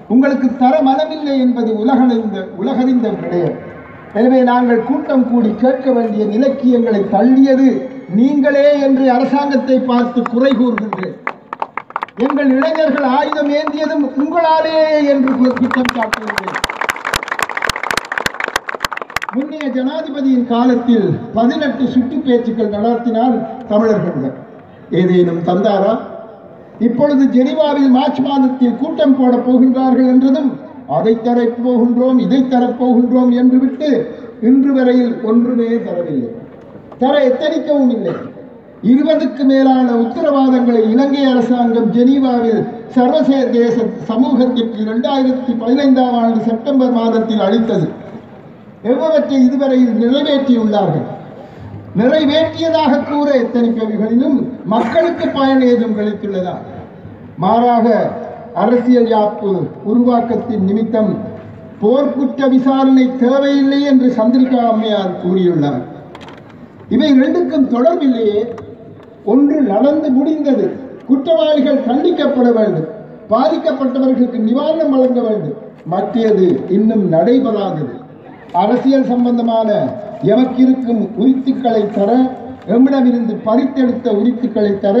உங்களுக்கு 0.08 0.56
தர 0.56 0.74
மனமில்லை 0.80 1.36
என்பது 1.38 1.70
உலகறிந்த 1.84 2.44
உலகறிந்த 2.58 3.08
விடயம். 3.08 3.56
எனவே 4.18 4.40
நாங்கள் 4.50 4.86
கூட்டம் 4.88 5.24
கூடி 5.30 5.50
கேட்க 5.62 5.86
வேண்டிய 5.92 6.24
இலக்கியங்களை 6.36 7.00
தள்ளியது 7.14 7.68
நீங்களே 8.18 8.66
என்று 8.86 9.04
அரசாங்கத்தை 9.14 9.76
பார்த்து 9.90 10.20
குறை 10.32 10.52
கூறுகின்றேன். 10.52 11.16
எங்கள் 12.26 12.50
இளைஞர்கள் 12.56 13.06
ஆயுதம் 13.18 13.50
ஏந்தியதும் 13.58 14.04
உங்களாலே 14.20 14.78
என்று 15.12 15.30
குற்றம் 15.40 15.92
சாட்டுகின்றேன். 15.96 16.56
முன்னைய 19.36 19.66
ஜனாதிபதியின் 19.76 20.46
காலத்தில் 20.52 21.08
பதினெட்டு 21.34 21.86
சுற்று 21.94 22.18
பேச்சுக்கள் 22.26 22.74
நடத்தினார் 22.76 23.36
தமிழர்களுடன் 23.72 24.36
ஏதேனும் 25.00 25.42
தந்தாரா? 25.48 25.94
இப்பொழுது 26.86 27.24
ஜெனிவாவில் 27.36 27.90
மார்ச் 27.96 28.22
மாதத்தில் 28.28 28.78
கூட்டம் 28.80 29.16
போட 29.18 29.34
போகின்றார்கள் 29.48 30.10
என்றதும் 30.14 30.50
அதை 30.88 31.22
தரப் 31.22 31.68
போகின்றோம் 31.68 32.18
இதை 32.18 32.48
தரப் 32.48 32.84
போகின்றோம் 32.84 33.32
என்று 33.32 33.58
விட்டு 33.58 34.14
இன்று 34.42 34.72
வரையில் 34.72 35.22
ஒன்றுமே 35.22 35.64
தரவில்லை. 35.64 36.28
தர 36.98 37.28
எத்தனிக்கவும் 37.28 37.90
இல்லை. 37.90 38.12
இருபதுக்கு 38.82 39.44
மேலான 39.44 39.90
உத்தரவாதங்களை 39.90 40.90
இலங்கை 40.90 41.24
அரசாங்கம் 41.24 41.92
ஜெனீவாவில் 41.92 42.66
சர்வதேச 42.88 43.76
சமூகத்திற்கு 44.02 44.82
இரண்டாயிரத்தி 44.82 45.58
பதினைந்தாம் 45.58 46.14
ஆண்டு 46.14 46.40
செப்டம்பர் 46.40 46.92
மாதத்தில் 46.92 47.40
அளித்தது. 47.40 47.88
எவ்வளவற்றை 48.82 49.44
இதுவரையில் 49.44 50.00
நிறைவேற்றியுள்ளார்கள்? 50.00 51.06
நிறைவேற்றியதாக 51.98 53.02
கூற 53.10 53.34
எத்தனிப்பவைகளிலும் 53.34 54.48
மக்களுக்கு 54.64 55.28
பயன் 55.28 55.60
ஏதும் 55.60 55.98
கிடைத்துள்ளதா? 55.98 56.56
மாறாக 57.36 58.10
அரசியல் 58.62 59.08
யாப்பு 59.14 59.50
உருவாக்கத்தின் 59.90 60.64
நிமித்தம் 60.68 61.10
போர்க்குற்ற 61.80 62.48
விசாரணை 62.48 63.04
தேவையில்லை 63.22 63.80
என்று 63.90 64.08
சந்திரிகா 64.18 64.60
அம்மையார் 64.70 65.12
கூறியுள்ளார். 65.22 65.82
இவை 66.94 67.10
ரெண்டுக்கும் 67.22 67.66
தொடர்பில்லையே 67.74 68.40
ஒன்று 69.24 69.58
நடந்து 69.72 70.10
முடிந்தது 70.10 70.66
குற்றவாளிகள் 71.06 71.84
தண்டிக்கப்பட 71.88 72.48
வேண்டும் 72.58 72.88
பாதிக்கப்பட்டவர்களுக்கு 73.30 74.40
நிவாரணம் 74.48 74.92
வழங்க 74.94 75.20
வேண்டும். 75.28 75.56
மற்றது 75.92 76.46
இன்னும் 76.68 77.04
நடைபெறாதது. 77.12 77.94
அரசியல் 78.52 79.08
சம்பந்தமான 79.12 79.70
எமக்கிருக்கும் 80.32 81.02
உரித்துக்களை 81.22 81.82
தர 81.94 82.10
எம்மிடமிருந்து 82.74 83.34
பறித்தெடுத்த 83.44 84.06
உரித்துக்களை 84.20 84.72
தர 84.84 84.98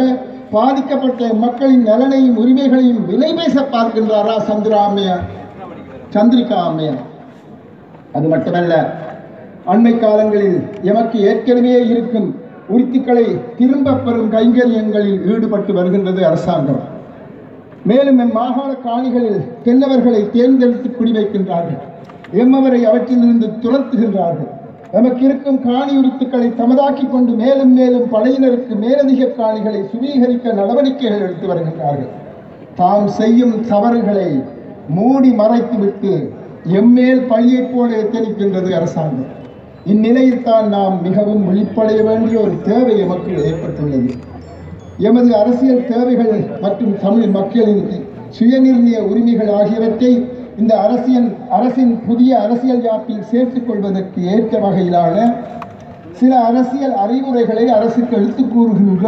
பாதிக்கப்பட்ட 0.50 1.32
மக்களின் 1.32 1.82
நலனையும் 1.82 2.36
உரிமைகளையும் 2.36 3.04
விலை 3.06 3.34
பேச 3.34 3.60
பார்க்கின்றாரா 3.60 4.36
சந்திரா 4.48 4.80
அம்மையார் 4.84 5.24
சந்திரிகா 6.14 6.58
அம்மையார் 6.64 7.02
அது 8.12 8.28
மட்டுமல்ல 8.28 8.74
அண்மை 9.66 9.98
காலங்களில் 9.98 10.58
எமக்கு 10.82 11.18
ஏற்கனவே 11.20 11.86
இருக்கும் 11.86 12.28
உரித்துக்களை 12.68 13.54
திரும்பப் 13.56 14.04
பெறும் 14.04 14.32
கைங்கரியங்களில் 14.32 15.32
ஈடுபட்டு 15.32 15.72
வருகின்றது 15.74 16.26
அரசாங்கம். 16.26 16.80
மேலும் 17.84 18.18
எம் 18.18 18.32
மாகாண 18.32 18.70
காணிகளில் 18.72 19.40
தென்னவர்களை 19.64 20.30
தேர்ந்தெடுத்து 20.30 20.88
குடிவைக்கின்றார்கள். 20.88 21.82
எம்மவரை 22.32 22.80
அவற்றிலிருந்து 22.82 23.48
துரத்துகின்றார்கள். 23.62 24.52
நமக்கு 24.92 25.24
இருக்கும் 25.24 25.62
காணி 25.62 25.92
உரித்துக்களை 25.98 26.48
தமதாக்கிக் 26.54 27.10
கொண்டு 27.10 27.32
மேலும் 27.32 27.72
மேலும் 27.72 28.10
படையினருக்கு 28.12 28.74
மேலதிக 28.74 29.24
காணிகளை 29.24 29.80
சுவீகரிக்க 29.92 30.52
நடவடிக்கைகள் 30.52 31.20
எடுத்து 31.20 31.46
வருகின்றார்கள். 31.46 32.12
தாம் 32.74 33.08
செய்யும் 33.08 33.54
தவறுகளை 33.66 34.28
மூடி 34.88 35.30
மறைத்துவிட்டு 35.30 36.12
எம்மேல் 36.78 37.24
பழியைப் 37.30 37.70
போல 37.72 37.88
எத்தனிக்கின்றது 37.96 38.70
அரசாங்கம். 38.74 39.32
இந்நிலையில் 39.84 40.42
தான் 40.42 40.68
நாம் 40.68 41.02
மிகவும் 41.02 41.44
விழிப்படைய 41.48 42.04
வேண்டிய 42.04 42.40
ஒரு 42.40 42.54
தேவை 42.62 43.00
எமக்கு 43.00 43.32
ஏற்பட்டுள்ளது. 43.44 44.10
எமது 44.98 45.36
அரசியல் 45.36 45.86
தேவைகள் 45.86 46.36
மற்றும் 46.60 46.94
தமிழ் 46.98 47.28
மக்களின் 47.28 47.82
சுயநிர்ணய 48.38 48.98
உரிமைகள் 49.10 49.52
ஆகியவற்றை 49.60 50.12
இந்த 50.56 50.74
அரசியல் 50.80 51.26
அரசின் 51.50 51.92
புதிய 52.06 52.30
அரசியல் 52.40 52.82
யாப்பில் 52.82 53.24
சேர்த்துக் 53.30 53.66
கொள்வதற்கு 53.68 54.20
ஏற்ற 54.34 54.58
வகையிலான 54.58 55.16
சில 56.12 56.32
அரசியல் 56.44 56.94
அறிவுரைகளை 56.94 57.64
அரசுக்கு 57.68 58.16
எழுத்து 58.16 58.48
கூறுகின்ற 58.48 59.04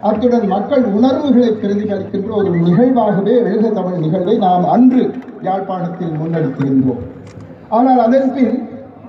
அத்துடன் 0.00 0.46
மக்கள் 0.46 0.84
உணர்வுகளை 0.96 1.50
பிரதிபலிக்கின்ற 1.62 2.30
ஒரு 2.34 2.50
நிகழ்வாகவே 2.58 3.34
எழுக 3.38 3.68
தமிழ் 3.68 3.98
நிகழ்வை 3.98 4.36
நாம் 4.36 4.64
அன்று 4.68 5.02
யாழ்ப்பாணத்தில் 5.42 6.14
முன்னெடுத்திருந்தோம். 6.20 7.02
ஆனால் 7.68 7.98
அதன் 7.98 8.32
பின் 8.32 8.54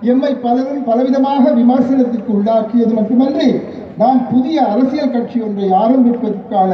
எம்மை 0.02 0.34
பலரும் 0.36 0.84
பலவிதமாக 0.86 1.54
விமர்சனத்திற்கு 1.54 2.32
உள்ளாக்கியது 2.40 2.94
மட்டுமன்றி 2.94 3.50
நாம் 3.98 4.22
புதிய 4.32 4.58
அரசியல் 4.64 5.12
கட்சி 5.12 5.38
ஒன்றை 5.42 5.68
ஆரம்பிப்பதற்கான 5.84 6.72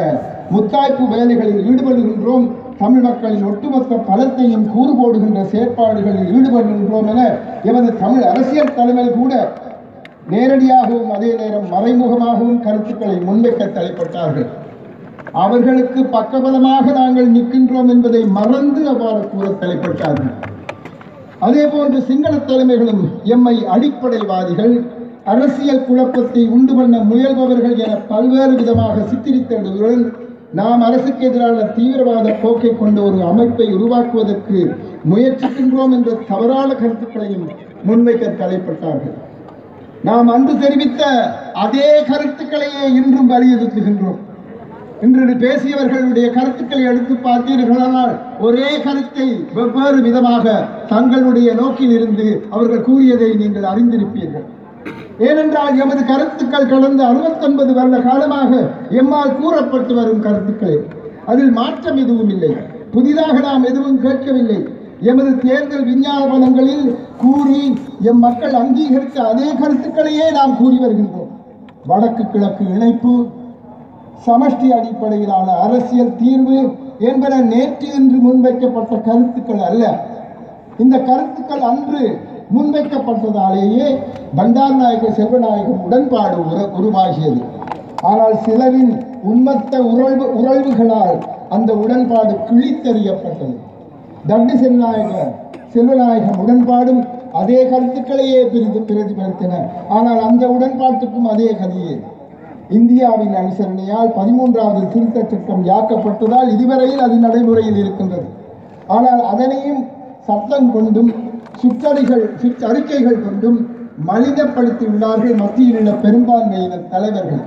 முத்தாய்ப்பு 0.52 1.04
வேலைகளில் 1.08 1.66
ஈடுபடுகின்றோம் 1.70 2.48
தமிழ் 2.82 3.04
மக்களின் 3.08 3.48
ஒட்டுமொத்த 3.50 3.98
பலத்தையும் 4.10 4.66
கூறு 4.74 4.94
போடுகின்ற 5.00 5.42
செயற்பாடுகளில் 5.52 6.32
ஈடுபடுகின்றோம் 6.38 7.10
என 7.14 7.22
எமது 7.70 7.90
தமிழ் 8.04 8.26
அரசியல் 8.32 8.76
தலைமை 8.78 9.06
கூட 9.12 9.34
நேரடியாகவும் 10.32 11.12
அதே 11.16 11.30
நேரம் 11.36 11.68
மறைமுகமாகவும் 11.74 12.62
கருத்துக்களை 12.66 13.18
முன்வைக்க 13.28 13.68
தலைப்பட்டார்கள். 13.78 14.48
அவர்களுக்கு 15.44 16.00
பக்கபலமாக 16.16 16.86
நாங்கள் 16.92 17.30
நிற்கின்றோம் 17.36 17.92
என்பதை 17.94 18.24
மறந்து 18.40 18.82
அவ்வாறு 18.94 19.24
கூற 19.34 19.46
தலைப்பட்டார்கள். 19.62 20.34
அதே 21.40 21.64
போன்று 21.68 22.00
சிங்கள 22.10 22.34
தலைமைகளும் 22.50 23.04
எம்மை 23.36 23.56
அடிப்படைவாதிகள் 23.76 24.76
அரசியல் 25.24 25.86
குழப்பத்தை 25.88 26.44
உண்டு 26.56 26.74
பண்ண 26.76 26.98
முயல்பவர்கள் 27.12 27.78
என 27.84 27.96
பல்வேறு 28.12 28.54
விதமாக 28.60 28.96
சித்தரித்ததுடன் 29.12 30.04
நாம் 30.60 30.82
அரசுக்கு 30.86 31.24
எதிரான 31.28 31.58
தீவிரவாத 31.76 32.30
போக்கை 32.42 32.72
கொண்ட 32.78 32.98
ஒரு 33.02 33.20
அமைப்பை 33.32 33.68
உருவாக்குவதற்கு 33.76 34.58
முயற்சிக்கின்றோம் 35.12 35.94
என்ற 35.98 36.12
தவறான 36.32 36.70
கருத்துக்களையும் 36.82 37.46
முன்வைக்க 37.88 38.34
தலைப்பட்டார்கள். 38.42 39.16
நாம் 40.08 40.28
அன்று 40.36 40.54
தெரிவித்த 40.60 41.02
அதே 41.66 41.88
கருத்துக்களையே 42.12 42.84
இன்றும் 43.00 43.32
வலியுறுத்துகின்றோம். 43.32 44.20
இன்று 45.06 45.34
பேசியவர்களுடைய 45.44 46.28
கருத்துக்களை 46.38 46.84
எடுத்து 46.92 47.14
பார்த்தீர்களானால் 47.28 48.14
ஒரே 48.48 48.70
கருத்தை 48.88 49.28
வெவ்வேறு 49.58 50.00
விதமாக 50.08 50.46
தங்களுடைய 50.94 51.52
நோக்கில் 51.62 51.94
இருந்து 51.98 52.28
அவர்கள் 52.50 52.88
கூறியதை 52.90 53.30
நீங்கள் 53.44 53.70
அறிந்திருப்பீர்கள். 53.72 54.48
ஏனென்றால் 55.20 55.80
எமது 55.80 56.06
கருத்துக்கள் 56.06 56.68
கடந்த 56.68 57.06
அறுபத்தொன்பது 57.06 57.74
வருட 57.74 58.00
காலமாக 58.00 58.70
எம்மால் 58.90 59.40
கூறப்பட்டு 59.40 59.96
வரும் 59.96 60.22
கருத்துக்களே. 60.22 60.78
அதில் 61.26 61.52
மாற்றம் 61.52 61.98
எதுவும் 61.98 62.30
இல்லை. 62.30 62.56
புதிதாக 62.92 63.40
நாம் 63.40 63.64
எதுவும் 63.64 64.02
கேட்கவில்லை. 64.02 64.68
எமது 65.02 65.38
தேர்தல் 65.38 65.86
விஞ்ஞாபனங்களில் 65.86 66.96
கூறி 67.18 67.78
எம் 68.02 68.20
மக்கள் 68.20 68.54
அங்கீகரித்த 68.54 69.18
அதே 69.18 69.52
கருத்துக்களையே 69.52 70.32
நாம் 70.32 70.58
கூறி 70.58 70.78
வருகின்றோம். 70.78 71.32
வடக்கு 71.88 72.28
கிழக்கு 72.28 72.66
இணைப்பு 72.66 73.26
சமஷ்டி 74.28 74.68
அடிப்படையிலான 74.70 75.52
அரசியல் 75.52 76.16
தீர்வு 76.16 76.76
என்பன 77.00 77.42
நேற்று 77.42 77.94
இன்று 77.94 78.18
முன்வைக்கப்பட்ட 78.18 78.96
கருத்துக்கள் 78.96 79.60
அல்ல. 79.60 80.06
இந்த 80.78 81.00
கருத்துக்கள் 81.00 81.62
அன்று 81.62 82.18
முன்வைக்கப்பட்டதாலேயே 82.56 83.98
பண்டாரநாயக 84.36 85.10
செல்வநாயகம் 85.10 85.84
உடன்பாடு 85.84 86.36
உரு- 86.36 86.70
உருவாகியது. 86.82 87.42
ஆனால் 88.02 88.36
சிலரின் 88.46 89.06
உண்மத்த 89.24 89.78
உறழ்வு 89.78 90.26
உறழ்வுகளால் 90.26 91.22
அந்த 91.50 91.74
உடன்பாடு 91.74 92.34
கிழித்தெறியப்பட்டது. 92.34 93.56
தண்டு 94.28 94.58
செல்நாயக 94.58 95.34
செல்வநாயகம் 95.74 96.40
உடன்பாடும் 96.46 97.08
அதே 97.34 97.70
கருத்துக்களையே 97.70 98.46
பிரிது 98.46 98.80
பிரதிபலித்தன 98.80 99.70
ஆனால் 99.90 100.20
அந்த 100.20 100.48
உடன்பாட்டுக்கும் 100.48 101.28
அதே 101.28 101.56
கதையே. 101.56 102.00
இந்தியாவின் 102.70 103.34
அனுசரணையால் 103.34 104.12
பதிமூன்றாவது 104.18 104.88
திருத்த 104.88 105.26
சட்டம் 105.28 105.66
யாக்கப்பட்டதால் 105.66 106.52
இதுவரையில் 106.52 107.00
அது 107.00 107.16
நடைமுறையில் 107.16 107.78
இருக்கின்றது. 107.78 108.26
ஆனால் 108.88 109.24
அதனையும் 109.24 109.86
சட்டம் 110.20 110.72
கொண்டும் 110.72 111.14
சுற்றறிகள் 111.62 112.26
சுற்றறிக்கைகள் 112.42 113.24
கொண்டும் 113.26 113.60
மலினப்படுத்தியுள்ளார்கள் 114.08 115.36
மத்தியில் 115.36 115.78
உள்ள 115.80 115.92
பெரும்பான்மையினர் 116.06 116.88
தலைவர்கள். 116.90 117.44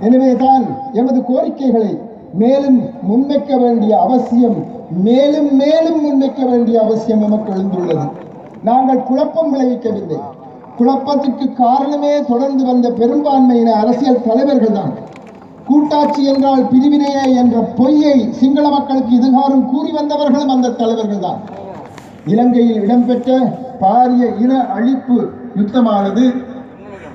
எனவேதான் 0.00 0.64
எமது 0.92 1.20
கோரிக்கைகளை 1.24 1.92
மேலும் 2.32 2.78
முன்வைக்க 3.08 3.58
வேண்டிய 3.58 3.92
அவசியம் 4.00 4.56
மேலும் 5.06 5.50
மேலும் 5.54 6.00
முன்வைக்க 6.04 6.42
வேண்டிய 6.50 6.76
அவசியம் 6.82 7.22
நமக்கு 7.26 7.52
எழுந்துள்ளது. 7.52 8.06
நாங்கள் 8.62 9.06
குழப்பம் 9.08 9.50
விளைவிக்கவில்லை. 9.52 10.18
குழப்பத்திற்கு 10.78 11.46
காரணமே 11.52 12.12
தொடர்ந்து 12.22 12.64
வந்த 12.64 12.88
பெரும்பான்மையின 12.90 13.74
அரசியல் 13.82 14.24
தலைவர்கள் 14.28 14.76
தான். 14.78 14.92
கூட்டாட்சி 15.66 16.22
என்றால் 16.24 16.64
பிரிவினையே 16.72 17.24
என்ற 17.34 17.60
பொய்யை 17.78 18.16
சிங்கள 18.40 18.66
மக்களுக்கு 18.68 19.12
இதுகாரும் 19.16 19.66
கூறி 19.66 19.90
வந்தவர்களும் 19.90 20.54
அந்த 20.56 20.74
தலைவர்கள் 20.80 21.24
தான். 21.26 21.40
இலங்கையில் 22.26 22.82
இடம்பெற்ற 22.82 23.30
பாரிய 23.80 24.24
இன 24.40 24.52
அழிப்பு 24.74 25.16
யுத்தமானது 25.56 26.24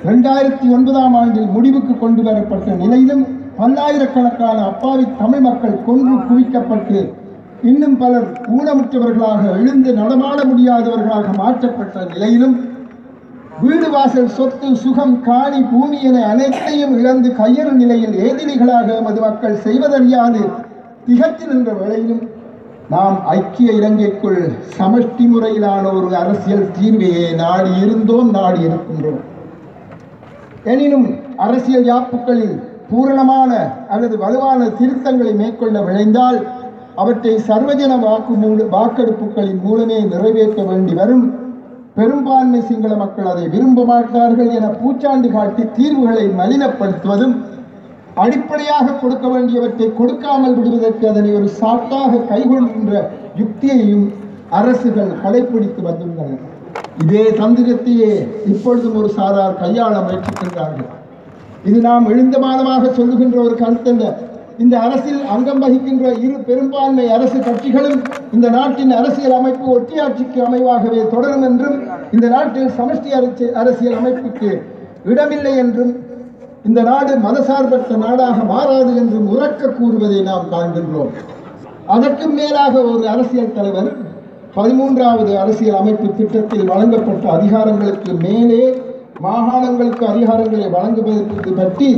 இரண்டாயிரத்தி 0.03 0.65
ஒன்பதாம் 0.73 1.15
ஆண்டில் 1.15 1.49
முடிவுக்கு 1.49 1.93
கொண்டு 1.97 2.21
வரப்பட்ட 2.23 2.75
நிலையிலும் 2.75 3.23
பல்லாயிரக்கணக்கான 3.57 4.57
அப்பாவி 4.65 5.05
தமிழ் 5.17 5.43
மக்கள் 5.43 5.75
கொன்று 5.85 6.15
குவிக்கப்பட்டு 6.27 6.99
இன்னும் 7.63 7.97
பலர் 7.97 8.27
ஊனமுற்றவர்களாக 8.51 9.41
எழுந்து 9.57 9.91
நடமாட 9.93 10.39
முடியாதவர்களாக 10.45 11.27
மாற்றப்பட்ட 11.37 12.05
நிலையிலும் 12.05 12.55
வீடு 13.61 13.87
வாசல் 13.89 14.33
சொத்து 14.35 14.69
சுகம் 14.75 15.15
காணி 15.21 15.59
பூமி 15.71 15.97
என 16.01 16.21
அனைத்தையும் 16.27 16.93
இழந்து 16.99 17.29
கையறு 17.31 17.73
நிலையில் 17.73 18.15
ஏதிரிகளாக 18.23 18.87
எமது 18.95 19.19
மக்கள் 19.21 19.63
செய்வதறியாது 19.63 20.41
திகழ்த்தி 21.05 21.45
நின்ற 21.45 21.71
வேளையிலும் 21.73 22.23
நாம் 22.93 23.17
ஐக்கிய 23.25 23.71
இலங்கைக்குள் 23.71 24.39
சமஷ்டி 24.77 25.25
முறையிலான 25.33 25.83
ஒரு 25.97 26.07
அரசியல் 26.15 26.71
தீர்வையே 26.77 27.25
நாடி 27.35 27.71
இருந்தோம் 27.81 28.29
நாடி 28.29 28.61
இருக்கின்றோம். 28.67 29.19
எனினும் 30.63 31.05
அரசியல் 31.37 31.85
யாப்புகளில் 31.85 32.55
பூரணமான 32.89 33.51
அல்லது 33.89 34.15
வலுவான 34.17 34.61
திருத்தங்களை 34.79 35.33
மேற்கொள்ள 35.35 35.77
விளைந்தால் 35.81 36.39
அவற்றை 36.95 37.35
சர்வஜன 37.47 37.99
வாக்கு 37.99 38.33
மூல 38.33 38.63
வாக்கெடுப்புகளின் 38.75 39.61
மூலமே 39.63 39.99
நிறைவேற்ற 40.13 40.63
வேண்டி 40.63 40.93
வரும். 40.93 41.25
பெரும்பான்மை 41.95 42.59
சிங்கள 42.61 42.93
மக்கள் 42.95 43.31
அதை 43.31 43.45
விரும்ப 43.47 43.85
மாட்டார்கள் 43.85 44.51
என 44.57 44.67
பூச்சாண்டு 44.81 45.29
காட்டி 45.31 45.63
தீர்வுகளை 45.77 46.25
மலினப்படுத்துவதும் 46.39 47.33
அடிப்படையாக 48.23 48.95
கொடுக்க 49.01 49.25
வேண்டியவற்றை 49.33 49.87
கொடுக்காமல் 49.99 50.55
விடுவதற்கு 50.57 51.05
அதனை 51.11 51.31
ஒரு 51.39 51.47
சாட்டாக 51.59 52.21
கைகொள்கின்ற 52.31 52.93
யுக்தியையும் 53.41 54.07
அரசுகள் 54.59 55.11
கடைபிடித்து 55.23 55.81
வந்துள்ளன. 55.89 56.39
இதே 57.03 57.23
தந்திரத்தையே 57.39 58.11
இப்பொழுதும் 58.53 58.97
ஒரு 59.01 59.09
சாரார் 59.17 59.59
கையாள 59.61 59.93
முயற்சிக்கின்றார்கள். 60.07 60.89
இது 61.69 61.79
நாம் 61.87 62.09
எழுந்தமானமாக 62.13 62.91
சொல்லுகின்ற 62.99 63.37
ஒரு 63.47 63.55
கருத்தல்ல. 63.63 64.05
இந்த 64.63 64.75
அரசில் 64.85 65.21
அங்கம் 65.33 65.61
வகிக்கின்ற 65.63 66.05
இரு 66.23 66.35
பெரும்பான்மை 66.47 67.05
அரசு 67.15 67.37
கட்சிகளும் 67.47 67.99
இந்த 68.35 68.47
நாட்டின் 68.57 68.93
அரசியல் 68.99 69.35
அமைப்பு 69.37 69.65
ஒட்டியாட்சிக்கு 69.75 70.39
அமைவாகவே 70.47 71.01
தொடரும் 71.13 71.45
என்றும் 71.49 71.77
இந்த 72.15 72.27
நாட்டில் 72.35 72.69
சமஷ்டி 72.79 73.11
அரசியல் 73.61 73.97
அமைப்புக்கு 73.99 74.51
இடமில்லை 75.11 75.53
என்றும் 75.63 75.93
இந்த 76.67 76.79
நாடு 76.89 77.13
மதசார்பற்ற 77.25 77.95
நாடாக 78.03 78.37
மாறாது 78.51 78.91
என்று 79.01 79.19
உறக்க 79.33 79.69
கூறுவதை 79.77 80.19
நாம் 80.29 80.49
காண்கின்றோம். 80.51 81.11
அதற்கு 81.93 82.25
மேலாக 82.37 82.73
ஒரு 82.91 83.03
அரசியல் 83.13 83.55
தலைவர் 83.55 83.89
பதிமூன்றாவது 84.55 85.31
அரசியல் 85.43 85.79
அமைப்பு 85.79 86.07
திட்டத்தில் 86.19 86.69
வழங்கப்பட்ட 86.71 87.25
அதிகாரங்களுக்கு 87.37 88.13
மேலே 88.25 88.61
மாகாணங்களுக்கு 89.25 90.03
அதிகாரங்களை 90.13 90.67
வழங்குவதற்கு 90.75 91.51
பற்றி 91.59 91.89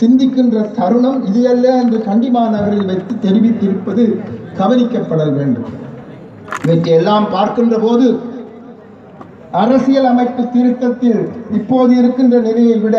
சிந்திக்கின்ற 0.00 0.62
தருணம் 0.78 1.18
இது 1.28 1.42
அல்ல 1.52 1.66
என்று 1.82 1.98
கண்டிமா 2.08 2.42
நகரில் 2.54 2.88
வைத்து 2.90 3.14
தெரிவித்திருப்பது 3.26 4.04
கவனிக்கப்பட 4.60 5.22
வேண்டும். 5.38 5.68
இவற்றையெல்லாம் 6.64 7.26
பார்க்கின்ற 7.34 7.76
போது 7.86 8.06
அரசியல் 9.62 10.08
அமைப்பு 10.12 10.42
திருத்தத்தில் 10.54 11.20
இப்போது 11.58 11.92
இருக்கின்ற 12.00 12.36
நிலையை 12.48 12.78
விட 12.78 12.96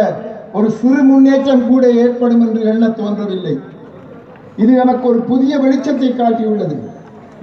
ஒரு 0.58 0.68
சிறு 0.80 1.04
முன்னேற்றம் 1.04 1.68
கூட 1.68 1.84
ஏற்படும் 2.04 2.42
என்று 2.46 2.62
எண்ண 2.72 2.89
தோன்றவில்லை. 2.89 3.54
இது 4.63 4.72
நமக்கு 4.82 5.06
ஒரு 5.08 5.20
புதிய 5.30 5.54
வெளிச்சத்தை 5.58 6.10
காட்டியுள்ளது. 6.10 6.76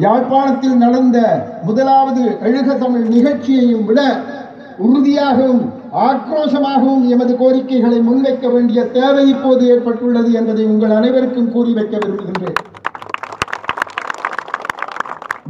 யாழ்ப்பாணத்தில் 0.04 0.76
நடந்த 0.82 1.18
முதலாவது 1.62 2.22
எழுக 2.48 2.74
தமிழ் 2.74 3.06
நிகழ்ச்சியையும் 3.14 3.86
விட 3.88 4.00
உறுதியாகவும் 4.86 5.64
ஆக்ரோஷமாகவும் 6.08 7.02
எமது 7.14 7.32
கோரிக்கைகளை 7.36 7.98
முன்வைக்க 8.08 8.52
வேண்டிய 8.52 8.80
தேவை 8.98 9.24
இப்போது 9.28 9.62
ஏற்பட்டுள்ளது 9.72 10.30
என்பதை 10.32 10.64
உங்கள் 10.64 10.90
அனைவருக்கும் 10.90 11.52
கூறி 11.52 11.72
வைக்க 11.72 11.98
விரும்புகின்றேன். 11.98 12.58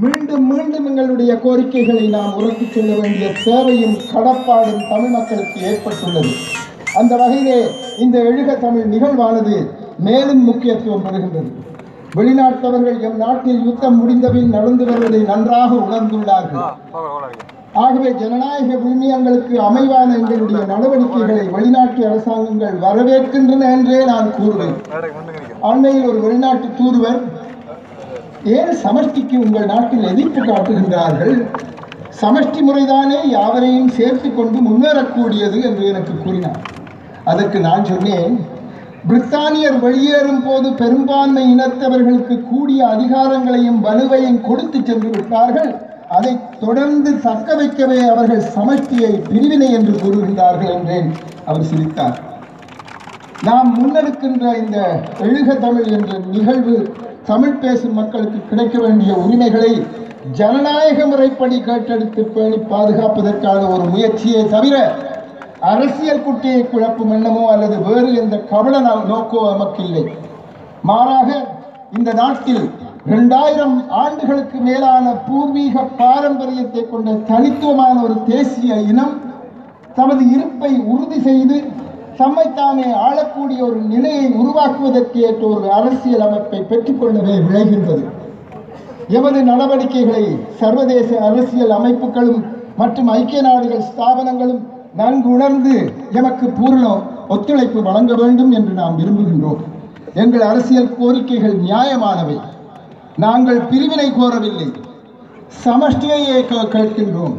மீண்டும் 0.05 0.47
மீண்டும் 0.53 0.87
எங்களுடைய 0.87 1.33
கோரிக்கைகளை 1.45 2.07
நாம் 2.09 2.37
உரத்துச் 2.39 2.75
சொல்ல 2.75 2.93
வேண்டிய 3.01 3.29
தேவையும் 3.45 3.97
கடப்பாடும் 4.15 4.83
தமிழ் 4.89 5.15
மக்களுக்கு 5.19 5.61
ஏற்பட்டுள்ளது. 5.71 6.33
அந்த 6.99 7.13
வகையிலே 7.17 7.59
இந்த 8.05 8.17
எழுக 8.29 8.55
தமிழ் 8.63 8.87
நிகழ்வானது 8.93 9.57
மேலும் 10.07 10.43
முக்கியத்துவம் 10.49 11.05
பெறுகின்றது. 11.07 11.51
வெளிநாட்டவர்கள் 12.19 12.99
எம் 13.09 13.21
நாட்டில் 13.25 13.61
யுத்தம் 13.67 13.99
முடிந்தபின் 13.99 14.55
நடந்து 14.57 14.85
வருவதை 14.89 15.21
நன்றாக 15.33 15.71
உணர்ந்துள்ளார்கள். 15.87 16.65
ஆகவே 17.83 18.11
ஜனநாயக 18.21 18.71
விழுமியங்களுக்கு 18.85 19.55
அமைவான 19.67 20.09
எங்களுடைய 20.21 20.63
நடவடிக்கைகளை 20.73 21.45
வெளிநாட்டு 21.57 22.01
அரசாங்கங்கள் 22.09 22.77
வரவேற்கின்றன 22.87 23.69
என்றே 23.77 24.01
நான் 24.13 24.35
கூறுவேன். 24.39 24.75
அண்மையில் 25.71 26.09
ஒரு 26.11 26.21
வெளிநாட்டு 26.27 26.69
தூதுவர் 26.81 27.21
ஏன் 28.57 28.75
சமஷ்டிக்கு 28.85 29.37
உங்கள் 29.47 29.71
நாட்டில் 29.73 30.09
எதிர்ப்பு 30.13 30.43
காட்டுகின்றார்கள்? 30.51 31.35
சமஷ்டி 32.21 32.61
முறைதானே 32.69 33.19
யாவரையும் 33.37 33.95
சேர்த்து 33.99 34.29
கொண்டு 34.35 34.59
முன்னேறக்கூடியது 34.69 35.59
என்று 35.69 35.85
எனக்கு 35.93 36.15
கூறினார். 36.25 36.61
அதற்கு 37.33 37.59
நான் 37.69 37.85
சொன்னேன் 37.85 38.35
பிரித்தானியர் 39.09 39.79
வெளியேறும் 39.85 40.43
போது 40.47 40.69
பெரும்பான்மை 40.81 41.45
இனத்தவர்களுக்கு 41.53 42.35
கூடிய 42.51 42.81
அதிகாரங்களையும் 42.95 43.79
வலுவையும் 43.87 44.41
கொடுத்து 44.49 44.79
சென்று 44.89 45.11
விட்டார்கள். 45.15 45.71
அதை 46.17 46.33
தொடர்ந்து 46.61 47.11
தக்க 47.27 47.55
வைக்கவே 47.55 47.99
அவர்கள் 48.13 48.43
சமஷ்டியை 48.57 49.13
பிரிவினை 49.29 49.69
என்று 49.79 49.95
கூறுகின்றார்கள் 50.03 50.73
என்றேன். 50.77 51.09
அவர் 51.47 51.69
சிரித்தார். 51.71 52.17
நாம் 53.49 53.69
முன்னெடுக்கின்ற 53.77 54.45
இந்த 54.63 54.79
எழுக 55.27 55.55
தமிழ் 55.67 55.89
என்ற 55.97 56.19
நிகழ்வு 56.35 56.75
தமிழ் 57.27 57.61
பேசும் 57.63 57.99
மக்களுக்கு 58.01 58.41
கிடைக்க 58.51 58.77
வேண்டிய 58.79 59.13
உரிமைகளை 59.25 59.73
ஜனநாயக 60.39 61.07
முறைப்படி 61.07 61.59
கேட்டெடுத்து 61.69 62.23
பேணி 62.35 62.59
பாதுகாப்பதற்கான 62.73 63.61
ஒரு 63.75 63.85
முயற்சியை 63.93 64.43
தவிர 64.55 64.77
அரசியல் 65.69 66.25
குட்டியை 66.25 66.61
குழப்பும் 66.65 67.13
எண்ணமோ 67.13 67.43
அல்லது 67.47 67.77
வேறு 67.83 68.11
எந்த 68.15 68.37
கவல 68.51 68.79
நோக்கோ 69.07 69.41
நமக்கில்லை 69.49 70.05
மாறாக 70.85 71.29
இந்த 71.99 72.11
நாட்டில் 72.13 72.65
இரண்டாயிரம் 73.07 73.77
ஆண்டுகளுக்கு 73.99 74.59
மேலான 74.61 75.13
பூர்வீக 75.27 75.85
பாரம்பரியத்தை 75.99 76.83
கொண்ட 76.85 77.13
தனித்துவமான 77.29 77.95
ஒரு 78.03 78.17
தேசிய 78.27 78.75
இனம் 78.87 79.15
தமது 79.95 80.25
இருப்பை 80.31 80.73
உறுதி 80.87 81.19
செய்து 81.21 81.59
தம்மைத்தானே 82.19 82.89
ஆளக்கூடிய 83.03 83.61
ஒரு 83.65 83.81
நிலையை 83.89 84.27
உருவாக்குவதற்கு 84.33 85.19
ஏற்ற 85.21 85.45
ஒரு 85.47 85.69
அரசியல் 85.71 86.25
அமைப்பை 86.27 86.61
பெற்றுக்கொள்ளவே 86.71 87.37
விளைகின்றது 87.47 88.07
எமது 89.09 89.39
நடவடிக்கைகளை 89.43 90.25
சர்வதேச 90.61 91.09
அரசியல் 91.21 91.73
அமைப்புகளும் 91.73 92.43
மற்றும் 92.77 93.09
ஐக்கிய 93.11 93.41
நாடுகள் 93.43 93.89
ஸ்தாபனங்களும் 93.89 94.63
நன்கு 94.95 95.29
உணர்ந்து 95.29 95.93
எமக்கு 96.13 96.49
பூரண 96.49 97.03
ஒத்துழைப்பு 97.29 97.83
வழங்க 97.83 98.15
வேண்டும் 98.15 98.51
என்று 98.51 98.73
நாம் 98.73 98.99
விரும்புகின்றோம். 98.99 99.57
எங்கள் 100.15 100.41
அரசியல் 100.41 100.97
கோரிக்கைகள் 101.01 101.61
நியாயமானவை. 101.61 102.41
நாங்கள் 103.17 103.61
பிரிவினை 103.61 104.13
கோரவில்லை. 104.13 104.73
சமஷ்டியையே 105.65 106.45
கேட்கின்றோம். 106.49 107.35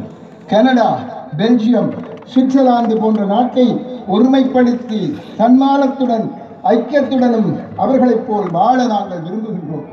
கனடா 0.46 0.98
பெல்ஜியம் 1.36 1.90
சுவிட்சர்லாந்து 2.34 3.00
போன்ற 3.00 3.24
நாட்டை 3.24 3.80
ஒருமைப்படுத்தி 4.12 5.14
தன்மானத்துடன் 5.36 6.30
ஐக்கியத்துடனும் 6.64 7.56
அவர்களைப் 7.76 8.28
போல் 8.28 8.50
வாழ 8.50 8.86
நாங்கள் 8.86 9.18
விரும்புகின்றோம். 9.18 9.84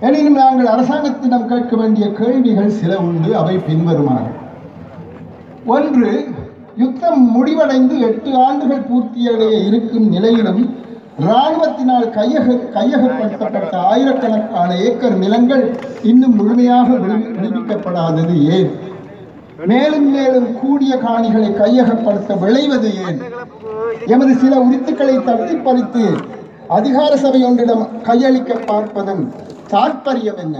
எனினும் 0.00 0.34
நாங்கள் 0.34 0.66
அரசாங்கத்திடம் 0.66 1.46
கேட்க 1.46 1.76
வேண்டிய 1.76 2.12
கேள்விகள் 2.12 2.70
சில 2.70 2.96
உண்டு 2.96 3.36
அவை 3.36 3.58
பின்வருமாறு. 3.58 4.40
ஒன்று 5.66 6.28
யுத்தம் 6.76 7.22
முடிவடைந்து 7.30 7.94
எட்டு 8.00 8.30
ஆண்டுகள் 8.38 8.86
பூர்த்தியடைய 8.88 9.54
இருக்கும் 9.66 10.08
நிலையிலும் 10.10 10.62
இராணுவத்தினால் 11.22 12.06
கையக 12.10 12.46
கையகப்படுத்தப்பட்ட 12.74 13.74
ஆயிரக்கணக்கான 13.88 14.76
ஏக்கர் 14.82 15.16
நிலங்கள் 15.16 15.64
இன்னும் 16.02 16.36
முழுமையாக 16.36 16.88
விடுவிக்கப்படாதது 17.34 18.36
ஏன்? 18.50 18.70
மேலும் 19.66 20.12
மேலும் 20.12 20.48
கூடிய 20.54 20.92
காணிகளை 20.98 21.50
கையகப்படுத்த 21.54 22.36
விளைவது 22.40 22.90
ஏன்? 23.04 23.18
எமது 24.08 24.34
சில 24.34 24.54
உரித்துக்களை 24.60 25.16
தட்டி 25.24 25.56
பறித்து 25.58 26.04
அதிகார 26.70 27.16
சபை 27.16 27.42
ஒன்றிடம் 27.44 27.84
கையளிக்க 28.06 28.52
பார்ப்பதன் 28.66 29.22
தாற்பயம் 29.70 30.40
என்ன? 30.40 30.56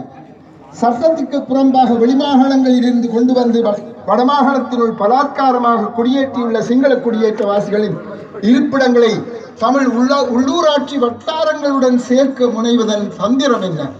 சட்டத்துக்கு 0.80 1.40
புறம்பாக 1.40 1.98
வெளிமாகாணங்களில் 1.98 2.85
இருந்து 2.85 3.11
கொண்டு 3.11 3.32
வந்து 3.32 3.62
வ- 3.62 3.78
வடமாகாணத்தினுள் 4.06 4.96
பலாத்காரமாக 4.98 5.90
குடியேற்றியுள்ள 5.96 6.58
சிங்கள 6.58 6.94
குடியேற்றவாசிகளின் 6.94 7.96
இருப்பிடங்களை 8.40 9.12
தமிழ் 9.58 9.87
உள்ள 9.87 10.22
உள்ளூராட்சி 10.22 10.98
வட்டாரங்களுடன் 10.98 11.96
சேர்க்க 11.96 12.44
முனைவதன் 12.46 13.16
தந்திரம் 13.16 13.62
என்ன? 13.62 13.90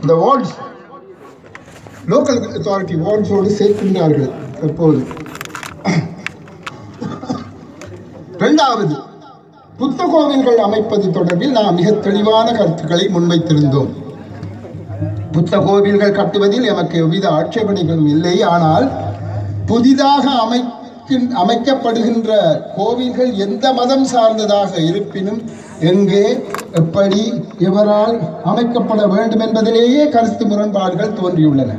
இந்த 0.00 0.14
வார்ட்ஸ் 0.14 0.54
லோக்கல் 2.06 2.40
அத்தாரிட்டி 2.48 2.96
வார்ட்ஸோடு 2.96 3.50
சேர்க்கின்றார்கள் 3.58 4.32
தற்போது 4.60 5.06
இரண்டாவது 8.38 8.96
புத்த 9.76 10.04
கோவில்கள் 10.06 10.58
அமைப்பது 10.58 11.08
தொடர்பில் 11.10 11.50
நாம் 11.50 11.74
மிக 11.74 11.90
தெளிவான 11.90 12.52
கருத்துக்களை 12.52 13.08
முன்வைத்திருந்தோம். 13.14 13.90
புத்த 15.36 15.54
கோவில்கள் 15.66 16.16
கட்டுவதில் 16.18 16.66
எமக்கு 16.72 16.96
எவ்வித 17.04 17.26
ஆட்சேபனைகளும் 17.38 18.08
இல்லை. 18.14 18.34
ஆனால் 18.54 18.86
புதிதாக 19.70 20.24
அமைக்கின் 20.44 21.26
அமைக்கப்படுகின்ற 21.42 22.30
கோவில்கள் 22.76 23.32
எந்த 23.46 23.72
மதம் 23.78 24.06
சார்ந்ததாக 24.12 24.72
இருப்பினும் 24.90 25.40
எங்கே 25.90 26.24
எப்படி 26.80 27.22
எவரால் 27.68 28.16
அமைக்கப்பட 28.50 29.02
வேண்டும் 29.14 29.44
என்பதிலேயே 29.46 30.02
கருத்து 30.14 30.44
முரண்பாடுகள் 30.52 31.16
தோன்றியுள்ளன. 31.20 31.72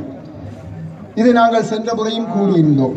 இதை 1.20 1.32
நாங்கள் 1.40 1.68
சென்ற 1.72 1.88
முறையும் 1.98 2.30
கூறியிருந்தோம். 2.34 2.96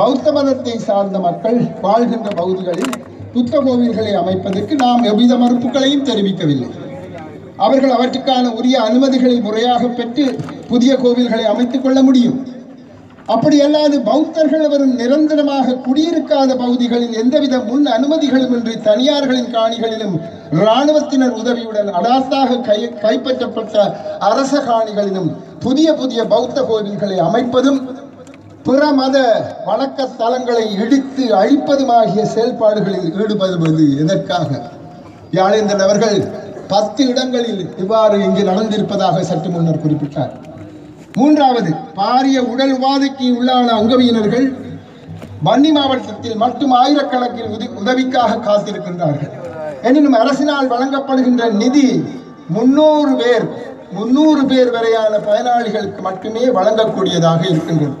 பௌத்த 0.00 0.26
மதத்தை 0.36 0.76
சார்ந்த 0.88 1.16
மக்கள் 1.26 1.58
வாழ்கின்ற 1.86 2.28
பகுதிகளில் 2.40 2.94
புத்த 3.34 3.54
கோவில்களை 3.66 4.12
அமைப்பதற்கு 4.22 4.74
நாம் 4.84 5.04
எவ்வித 5.10 5.34
மறுப்புகளையும் 5.42 6.06
தெரிவிக்கவில்லை. 6.08 6.70
அவர்கள் 7.62 7.90
அவற்றுக்கான 7.90 8.52
உரிய 8.52 8.76
அனுமதிகளை 8.80 9.40
முறையாக 9.40 9.86
பெற்று 9.86 10.24
புதிய 10.68 10.94
கோவில்களை 10.94 11.44
அமைத்துக் 11.44 11.82
கொள்ள 11.82 12.02
முடியும். 12.02 12.38
அப்படியல்லாது 13.26 13.96
பௌத்தர்கள் 14.00 14.68
வரும் 14.68 14.94
நிரந்தரமாக 14.94 15.74
குடியிருக்காத 15.74 16.50
பகுதிகளில் 16.56 17.12
எந்தவித 17.12 17.58
முன் 17.58 17.86
அனுமதிகளும் 17.86 18.54
இன்றி 18.54 18.74
தனியார்களின் 18.78 19.52
காணிகளிலும் 19.52 20.14
இராணுவத்தினர் 20.52 21.32
உதவியுடன் 21.32 21.90
அடாத்தாக 21.90 22.60
கை 22.60 22.78
கைப்பற்றப்பட்ட 23.02 23.76
அரச 24.18 24.52
காணிகளிலும் 24.60 25.30
புதிய 25.58 25.94
புதிய 25.94 26.24
பௌத்த 26.24 26.60
கோவில்களை 26.62 27.18
அமைப்பதும் 27.18 27.80
பிற 28.62 28.92
மத 28.92 29.16
வழக்க 29.66 30.08
தலங்களை 30.18 30.64
இடித்து 30.80 31.24
அழிப்பதுமாகிய 31.34 32.24
செயல்பாடுகளில் 32.34 33.08
ஈடுபடுவது 33.14 33.84
எதற்காக? 33.98 34.50
யாழேந்திரன் 35.32 35.82
அவர்கள் 35.82 36.18
பத்து 36.72 37.06
இடங்களில் 37.06 37.78
இவ்வாறு 37.78 38.22
இங்கு 38.24 38.42
நடந்திருப்பதாக 38.42 39.20
சற்று 39.20 39.50
முன்னர் 39.50 39.86
குறிப்பிட்டார். 39.86 40.30
மூன்றாவது 41.14 41.74
பாரிய 41.96 42.38
உடல் 42.38 42.78
உபாதைக்கு 42.78 43.34
உள்ளான 43.34 43.72
அங்கவியினர்கள் 43.72 44.56
வன்னி 45.44 45.70
மாவட்டத்தில் 45.70 46.36
மட்டும் 46.36 46.72
ஆயிரக்கணக்கில் 46.72 47.50
உத- 47.50 47.74
உதவிக்காக 47.74 48.36
காத்திருக்கின்றார்கள். 48.36 49.30
எனினும் 49.82 50.14
அரசினால் 50.14 50.68
வழங்கப்படுகின்ற 50.68 51.50
நிதி 51.50 52.04
முன்னூறு 52.48 53.16
பேர் 53.16 53.48
முன்னூறு 53.92 54.44
பேர் 54.44 54.70
வரையான 54.70 55.16
பயனாளிகளுக்கு 55.16 56.00
மட்டுமே 56.00 56.46
வழங்கக்கூடியதாக 56.46 57.50
இருக்கின்றது. 57.50 57.94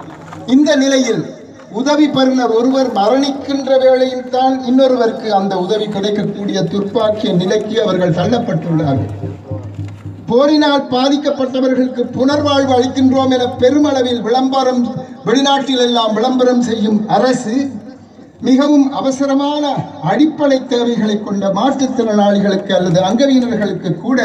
இந்த 0.46 0.76
நிலையில் 0.76 1.24
உதவி 1.72 2.06
பெறுநர் 2.08 2.50
ஒருவர் 2.50 2.90
மரணிக்கின்ற 2.92 3.78
வேளையில் 3.78 4.28
தான் 4.28 4.64
இன்னொருவருக்கு 4.64 5.28
அந்த 5.30 5.58
உதவி 5.58 5.86
கிடைக்கக்கூடிய 5.86 6.60
துர்ப்பாக்கிய 6.62 7.32
நிலைக்கு 7.32 7.82
அவர்கள் 7.82 8.16
தள்ளப்பட்டுள்ளார்கள். 8.18 9.32
போரினால் 10.26 10.84
பாதிக்கப்பட்டவர்களுக்கு 10.90 12.02
புனர்வாழ்வு 12.16 12.72
அளிக்கின்றோம் 12.76 13.30
என 13.30 13.46
பெருமளவில் 13.46 14.20
விளம்பரம் 14.20 14.82
வெளிநாட்டில் 15.24 15.78
எல்லாம் 15.78 16.14
விளம்பரம் 16.14 16.62
செய்யும் 16.62 17.08
அரசு 17.08 17.70
மிகவும் 18.40 18.92
அவசரமான 18.92 19.64
அடிப்படை 20.02 20.66
தேவைகளை 20.66 21.22
கொண்ட 21.22 21.48
மாற்றுத்திறனாளிகளுக்கு 21.48 22.72
அல்லது 22.72 23.00
அங்கவீனர்களுக்கு 23.00 23.90
கூட 23.94 24.20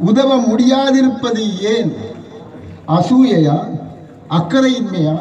உதவ 0.00 0.36
முடியாதிருப்பது 0.36 1.44
ஏன்? 1.60 1.92
அசூயையா? 2.88 3.58
அக்கறையின்மையா? 4.30 5.16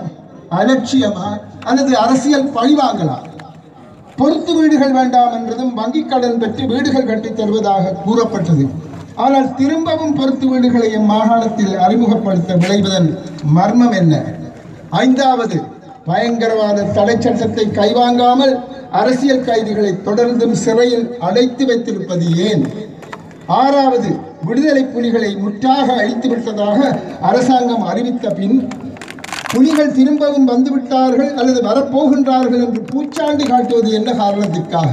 அலட்சியமா 0.58 1.28
அல்லது 1.63 1.98
அரசியல் 1.98 2.52
பழிவாங்கலா 2.56 3.18
பொறுத்து 4.15 4.56
வீடுகள் 4.56 4.91
வேண்டாம் 4.91 5.34
என்றதும் 5.34 5.78
வங்கிக் 5.78 6.10
கடன் 6.10 6.38
பெற்று 6.38 6.68
வீடுகள் 6.68 7.06
கட்டித் 7.06 7.36
தருவதாக 7.36 7.96
கூறப்பட்டது. 8.06 8.65
ஆனால் 9.15 9.56
திரும்பவும் 9.56 10.13
பொறுத்து 10.13 10.48
வீடுகளை 10.48 10.98
மாகாணத்தில் 10.98 11.78
அறிமுகப்படுத்த 11.78 12.56
விளைவதன் 12.56 13.10
மர்மம் 13.44 13.91
என்ன? 13.91 14.24
ஐந்தாவது 14.89 15.62
பயங்கரவாத 16.06 16.84
தடை 16.84 17.15
சட்டத்தை 17.20 17.65
கைவாங்காமல் 17.72 18.54
அரசியல் 18.91 19.44
கைதிகளை 19.44 19.94
தொடர்ந்தும் 20.06 20.56
சிறையில் 20.56 21.18
அடைத்து 21.20 21.65
வைத்திருப்பது 21.65 22.26
ஏன்? 22.38 22.65
ஆறாவது 23.48 24.10
விடுதலை 24.46 24.84
புலிகளை 24.86 25.36
முற்றாக 25.36 25.94
அழித்து 25.94 26.30
விட்டதாக 26.30 27.00
அரசாங்கம் 27.22 27.82
அறிவித்த 27.82 28.30
பின் 28.30 28.70
புலிகள் 29.47 29.93
திரும்பவும் 29.93 30.47
வந்துவிட்டார்கள் 30.49 31.31
அல்லது 31.34 31.60
வரப்போகின்றார்கள் 31.62 32.63
என்று 32.65 32.81
பூச்சாண்டி 32.84 33.45
காட்டுவது 33.45 33.89
என்ன 33.91 34.10
காரணத்திற்காக? 34.13 34.89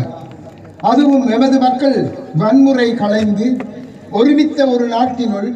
அதுவும் 0.82 1.26
எமது 1.28 1.58
மக்கள் 1.58 1.98
வன்முறை 2.34 2.88
களைந்து 2.94 3.48
ஒருமித்த 4.12 4.66
ஒரு 4.68 4.86
நாட்டினுள் 4.86 5.50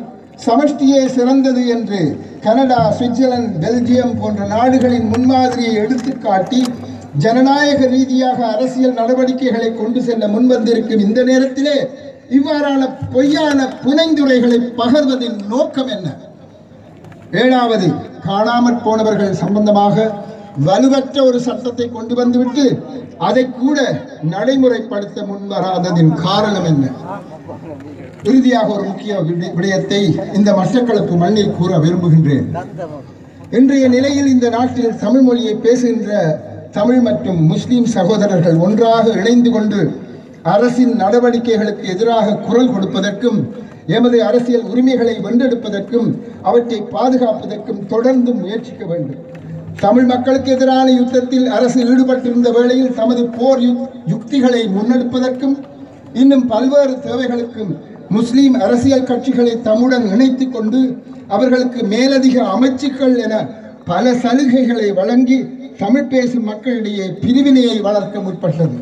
சமஷ்டியே 0.46 1.00
சிறந்தது 1.08 1.62
என்று 1.68 2.00
கனடா 2.40 2.80
சுவிட்சர்லாந்து 2.90 3.60
பெல்ஜியம் 3.62 4.16
போன்ற 4.18 4.46
நாடுகளின் 4.46 5.08
முன்மாதிரியை 5.12 5.72
எடுத்துக்காட்டி 5.82 6.60
ஜனநாயக 7.18 7.80
ரீதியாக 7.86 8.40
அரசியல் 8.46 8.98
நடவடிக்கைகளை 8.98 9.70
கொண்டு 9.74 10.00
செல்ல 10.02 10.26
முன்வந்திருக்கும் 10.28 11.04
இந்த 11.06 11.20
நேரத்திலே 11.24 11.76
இவ்வாறான 12.30 12.82
பொய்யான 13.12 13.68
புனைந்துரைகளை 13.82 14.58
பகர்வதின் 14.78 15.38
நோக்கம் 15.48 15.88
என்ன? 15.88 16.08
ஏழாவது 17.34 17.88
காணாமற் 18.26 18.84
போனவர்கள் 18.86 19.40
சம்பந்தமாக 19.42 19.96
வலுவற்ற 20.66 21.16
ஒரு 21.24 21.38
சட்டத்தை 21.46 21.86
கொண்டு 21.88 22.14
வந்துவிட்டு 22.14 22.64
அதை 23.28 23.42
கூட 23.52 23.78
நடைமுறைப்படுத்த 24.30 25.18
முன்வராததின் 25.26 26.12
காரணம் 26.24 26.68
என்ன? 26.70 26.84
இறுதியாக 28.22 28.68
ஒரு 28.74 28.84
முக்கிய 28.84 29.18
விடயத்தை 29.58 30.00
இந்த 30.34 30.50
மட்டக்களப்பு 30.52 31.16
மண்ணில் 31.16 31.56
கூற 31.58 31.72
விரும்புகின்றேன். 31.78 32.46
இன்றைய 33.50 33.84
நிலையில் 33.88 34.32
இந்த 34.34 34.46
நாட்டில் 34.48 34.96
தமிழ் 34.96 35.22
மொழியை 35.22 35.54
பேசுகின்ற 35.56 36.12
தமிழ் 36.72 37.00
மற்றும் 37.00 37.40
முஸ்லிம் 37.52 37.88
சகோதரர்கள் 37.96 38.56
ஒன்றாக 38.58 39.04
இணைந்து 39.20 39.50
கொண்டு 39.50 39.80
அரசின் 40.54 40.94
நடவடிக்கைகளுக்கு 41.02 41.84
எதிராக 41.94 42.36
குரல் 42.46 42.72
கொடுப்பதற்கும் 42.74 43.38
எமது 43.86 44.24
அரசியல் 44.24 44.62
உரிமைகளை 44.62 45.14
வென்றெடுப்பதற்கும் 45.22 46.08
அவற்றை 46.42 46.82
பாதுகாப்பதற்கும் 46.92 47.86
தொடர்ந்து 47.86 48.34
முயற்சிக்க 48.34 48.84
வேண்டும். 48.86 49.24
தமிழ் 49.80 50.04
மக்களுக்கு 50.04 50.50
எதிரான 50.52 50.90
யுத்தத்தில் 50.90 51.46
அரசு 51.46 51.80
ஈடுபட்டிருந்த 51.84 52.52
வேளையில் 52.52 52.94
தமது 52.94 53.24
போர் 53.24 53.60
யுக்திகளை 54.06 54.68
முன்னெடுப்பதற்கும் 54.68 55.56
இன்னும் 56.12 56.46
பல்வேறு 56.46 56.90
தேவைகளுக்கும் 56.90 57.76
முஸ்லீம் 58.08 58.54
அரசியல் 58.54 59.02
கட்சிகளை 59.02 59.62
தம்முடன் 59.62 60.12
இணைத்துக் 60.12 60.52
கொண்டு 60.52 61.02
அவர்களுக்கு 61.28 61.82
மேலதிக 61.82 62.42
அமைச்சுக்கள் 62.42 63.22
என 63.22 63.48
பல 63.84 64.12
சலுகைகளை 64.12 64.94
வழங்கி 64.94 65.38
தமிழ் 65.78 66.04
பேசும் 66.04 66.44
மக்களிடையே 66.44 67.06
பிரிவினையை 67.20 67.80
வளர்க்க 67.80 68.20
முற்பட்டது. 68.20 68.76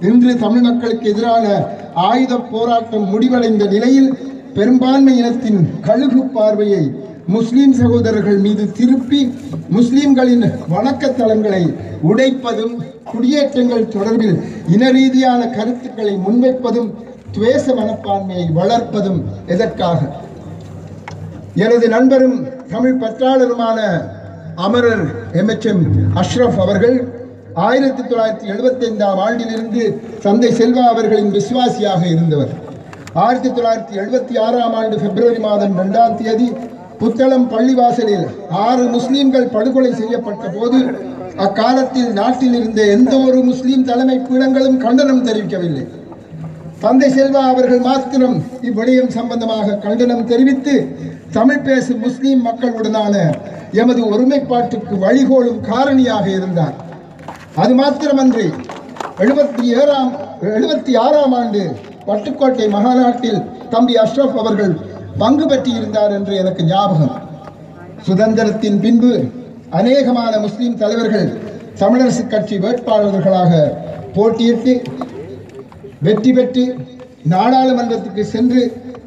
இன்று 0.00 0.38
தமிழ் 0.38 0.60
மக்களுக்கு 0.60 1.10
எதிரான 1.10 1.66
ஆயுத 1.94 2.36
போராட்டம் 2.36 3.08
முடிவடைந்த 3.08 3.66
நிலையில் 3.66 4.18
பெரும்பான்மை 4.54 5.16
இனத்தின் 5.16 5.60
கழுகு 5.80 6.22
பார்வையை 6.26 6.90
முஸ்லிம் 7.26 7.74
சகோதரர்கள் 7.74 8.38
மீது 8.38 8.72
திருப்பி 8.72 9.34
முஸ்லிம்களின் 9.68 10.44
வணக்கத்தலங்களை 10.70 11.74
உடைப்பதும் 12.02 12.74
குடியேற்றங்கள் 13.04 13.86
தொடர்பில் 13.86 14.42
இன 14.68 14.90
ரீதியான 14.90 15.48
கருத்துக்களை 15.48 16.14
முன்வைப்பதும் 16.14 16.90
துவேச 17.32 17.74
மனப்பான்மையை 17.74 18.46
வளர்ப்பதும் 18.54 19.20
எதற்காக? 19.46 20.00
எனது 21.54 21.88
நண்பரும் 21.88 22.48
தமிழ் 22.70 22.98
பற்றாளருமான 23.00 23.78
அமரர் 24.56 25.04
எம்எச்எம் 25.32 25.82
அஷ்ரஃப் 26.14 26.58
அவர்கள் 26.58 26.96
ஆயிரத்தி 27.54 28.02
தொள்ளாயிரத்தி 28.02 28.48
எழுபத்தி 28.48 28.84
ஐந்தாம் 28.84 29.18
ஆண்டிலிருந்து 29.18 30.00
சந்தை 30.18 30.50
செல்வா 30.52 30.84
அவர்களின் 30.86 31.32
விசுவாசியாக 31.32 32.02
இருந்தவர். 32.06 32.68
ஆயிரத்தி 33.18 33.50
தொள்ளாயிரத்தி 33.54 33.94
எழுபத்தி 34.00 34.34
ஆறாம் 34.38 34.74
ஆண்டு 34.80 34.96
பிப்ரவரி 34.96 35.40
மாதம் 35.44 35.72
ரெண்டாம் 35.80 36.12
தேதி 36.18 36.48
புத்தளம் 37.00 37.46
பள்ளிவாசலில் 37.52 38.26
ஆறு 38.64 38.84
முஸ்லீம்கள் 38.92 39.48
படுகொலை 39.54 39.90
செய்யப்பட்ட 39.92 40.44
போது 40.48 40.78
அக்காலத்தில் 41.46 42.12
நாட்டில் 42.12 42.54
இருந்த 42.54 42.80
எந்த 42.86 43.14
ஒரு 43.18 43.38
முஸ்லீம் 43.48 43.84
தலைமை 43.90 44.16
பீடங்களும் 44.28 44.78
கண்டனம் 44.84 45.24
தெரிவிக்கவில்லை. 45.28 45.84
தந்தை 46.80 47.08
செல்வா 47.16 47.42
அவர்கள் 47.52 47.82
மாத்திரம் 47.88 48.36
இவ்விடயம் 48.68 49.12
சம்பந்தமாக 49.18 49.76
கண்டனம் 49.86 50.24
தெரிவித்து 50.26 50.76
தமிழ் 51.32 51.64
பேசும் 51.66 52.02
முஸ்லீம் 52.06 52.46
மக்களுடனான 52.46 53.16
எமது 53.72 54.02
ஒருமைப்பாட்டுக்கு 54.12 54.94
வழிகோலும் 55.06 55.60
காரணியாக 55.70 56.26
இருந்தார். 56.38 56.76
அது 57.56 57.74
மாத்திரமன்றி 57.74 58.48
எழுபத்தி 59.24 59.64
ஏழாம் 59.80 60.12
எழுபத்தி 60.56 60.92
ஆறாம் 61.06 61.34
ஆண்டு 61.42 61.62
பட்டுக்கோட்டை 62.08 62.66
மகாநாட்டில் 62.76 63.40
தம்பி 63.74 63.94
அஷ்ரப் 64.04 64.38
அவர்கள் 64.42 64.74
பங்கு 65.22 65.44
பெற்றிருந்தார் 65.46 66.12
என்று 66.18 66.34
எனக்கு 66.42 66.62
ஞாபகம். 66.72 67.16
சுதந்திரத்தின் 68.06 68.78
பின்பு 68.84 69.12
அநேகமான 69.78 70.32
முஸ்லிம் 70.44 70.78
தலைவர்கள் 70.82 71.28
தமிழரசு 71.80 72.22
கட்சி 72.26 72.56
வேட்பாளர்களாக 72.64 73.52
போட்டியிட்டு 74.14 74.74
வெற்றி 76.06 76.30
பெற்று 76.32 76.64
நாடாளுமன்றத்துக்கு 77.32 78.22
சென்று 78.34 78.62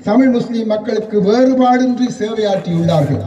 தமிழ் 0.08 0.32
முஸ்லிம் 0.36 0.72
மக்களுக்கு 0.74 1.18
வேறுபாடின்றி 1.28 2.08
சேவையாற்றியுள்ளார்கள். 2.20 3.24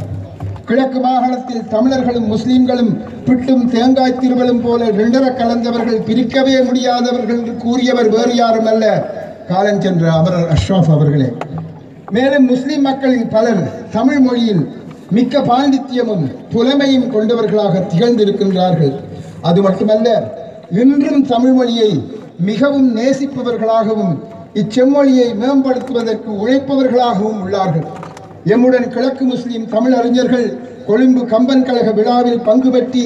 கிழக்கு 0.68 0.98
மாகாணத்தில் 1.04 1.66
தமிழர்களும் 1.74 2.28
முஸ்லிம்களும் 2.32 2.92
பிட்டும் 3.26 3.64
தேங்காய் 3.74 4.18
திருவலும் 4.22 4.62
போல 4.64 4.88
ரெண்டர 5.00 5.24
கலந்தவர்கள் 5.40 6.04
பிரிக்கவே 6.08 6.56
முடியாதவர்கள் 6.68 7.38
என்று 7.38 7.54
கூறியவர் 7.64 8.10
வேறு 8.14 8.34
யாரும் 8.40 8.68
அல்ல 8.72 8.86
காலஞ்சென்ற 9.50 10.04
அமரர் 10.18 10.48
அஷ்ராஃப் 10.54 10.90
அவர்களே. 10.94 11.28
மேலும் 12.16 12.46
முஸ்லிம் 12.52 12.84
மக்களில் 12.88 13.28
பலர் 13.34 13.62
தமிழ் 13.96 14.20
மொழியில் 14.26 14.62
மிக்க 15.16 15.40
பாண்டித்யமும் 15.40 16.24
புலமையும் 16.52 17.06
கொண்டவர்களாக 17.14 17.82
திகழ்ந்திருக்கின்றார்கள். 17.90 18.94
அது 19.48 19.60
மட்டுமல்ல 19.66 20.08
இன்றும் 20.82 21.22
தமிழ் 21.32 21.52
மொழியை 21.52 21.90
மிகவும் 22.48 22.88
நேசிப்பவர்களாகவும் 22.96 24.14
இச்செம்மொழியை 24.60 25.28
மேம்படுத்துவதற்கு 25.42 26.30
உழைப்பவர்களாகவும் 26.42 27.40
உள்ளார்கள். 27.44 27.86
எம்முடன் 28.54 28.88
கிழக்கு 28.88 29.24
முஸ்லிம் 29.24 29.68
தமிழ் 29.74 29.96
அறிஞர்கள் 30.00 30.48
கொழும்பு 30.88 31.22
கம்பன் 31.32 31.64
கழக 31.68 31.90
விழாவில் 31.92 32.44
பங்கு 32.48 32.70
பெற்றி 32.70 33.02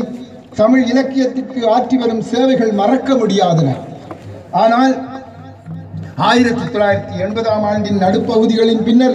தமிழ் 0.61 0.85
இலக்கியத்திற்கு 0.93 1.61
ஆற்றி 1.75 1.97
வரும் 1.99 2.25
சேவைகள் 2.31 2.73
மறக்க 2.81 3.15
முடியாதன. 3.15 3.69
ஆனால் 4.63 4.95
ஆயிரத்தி 6.29 6.65
தொள்ளாயிரத்தி 6.65 7.17
எண்பதாம் 7.25 7.65
ஆண்டின் 7.69 8.01
நடுப்பகுதிகளின் 8.03 8.83
பின்னர் 8.87 9.15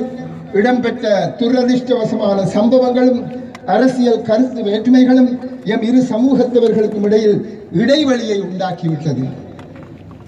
இடம்பெற்ற 0.53 1.05
துரதிர்ஷ்டவசமான 1.39 2.37
சம்பவங்களும் 2.53 3.19
அரசியல் 3.65 4.21
கருத்து 4.21 4.61
வேற்றுமைகளும் 4.67 5.29
எம் 5.73 5.81
இரு 5.81 5.99
சமூகத்தவர்களுக்கும் 6.11 7.05
இடையில் 7.07 7.37
இடைவெளியை 7.81 8.37
உண்டாக்கிவிட்டது. 8.41 9.23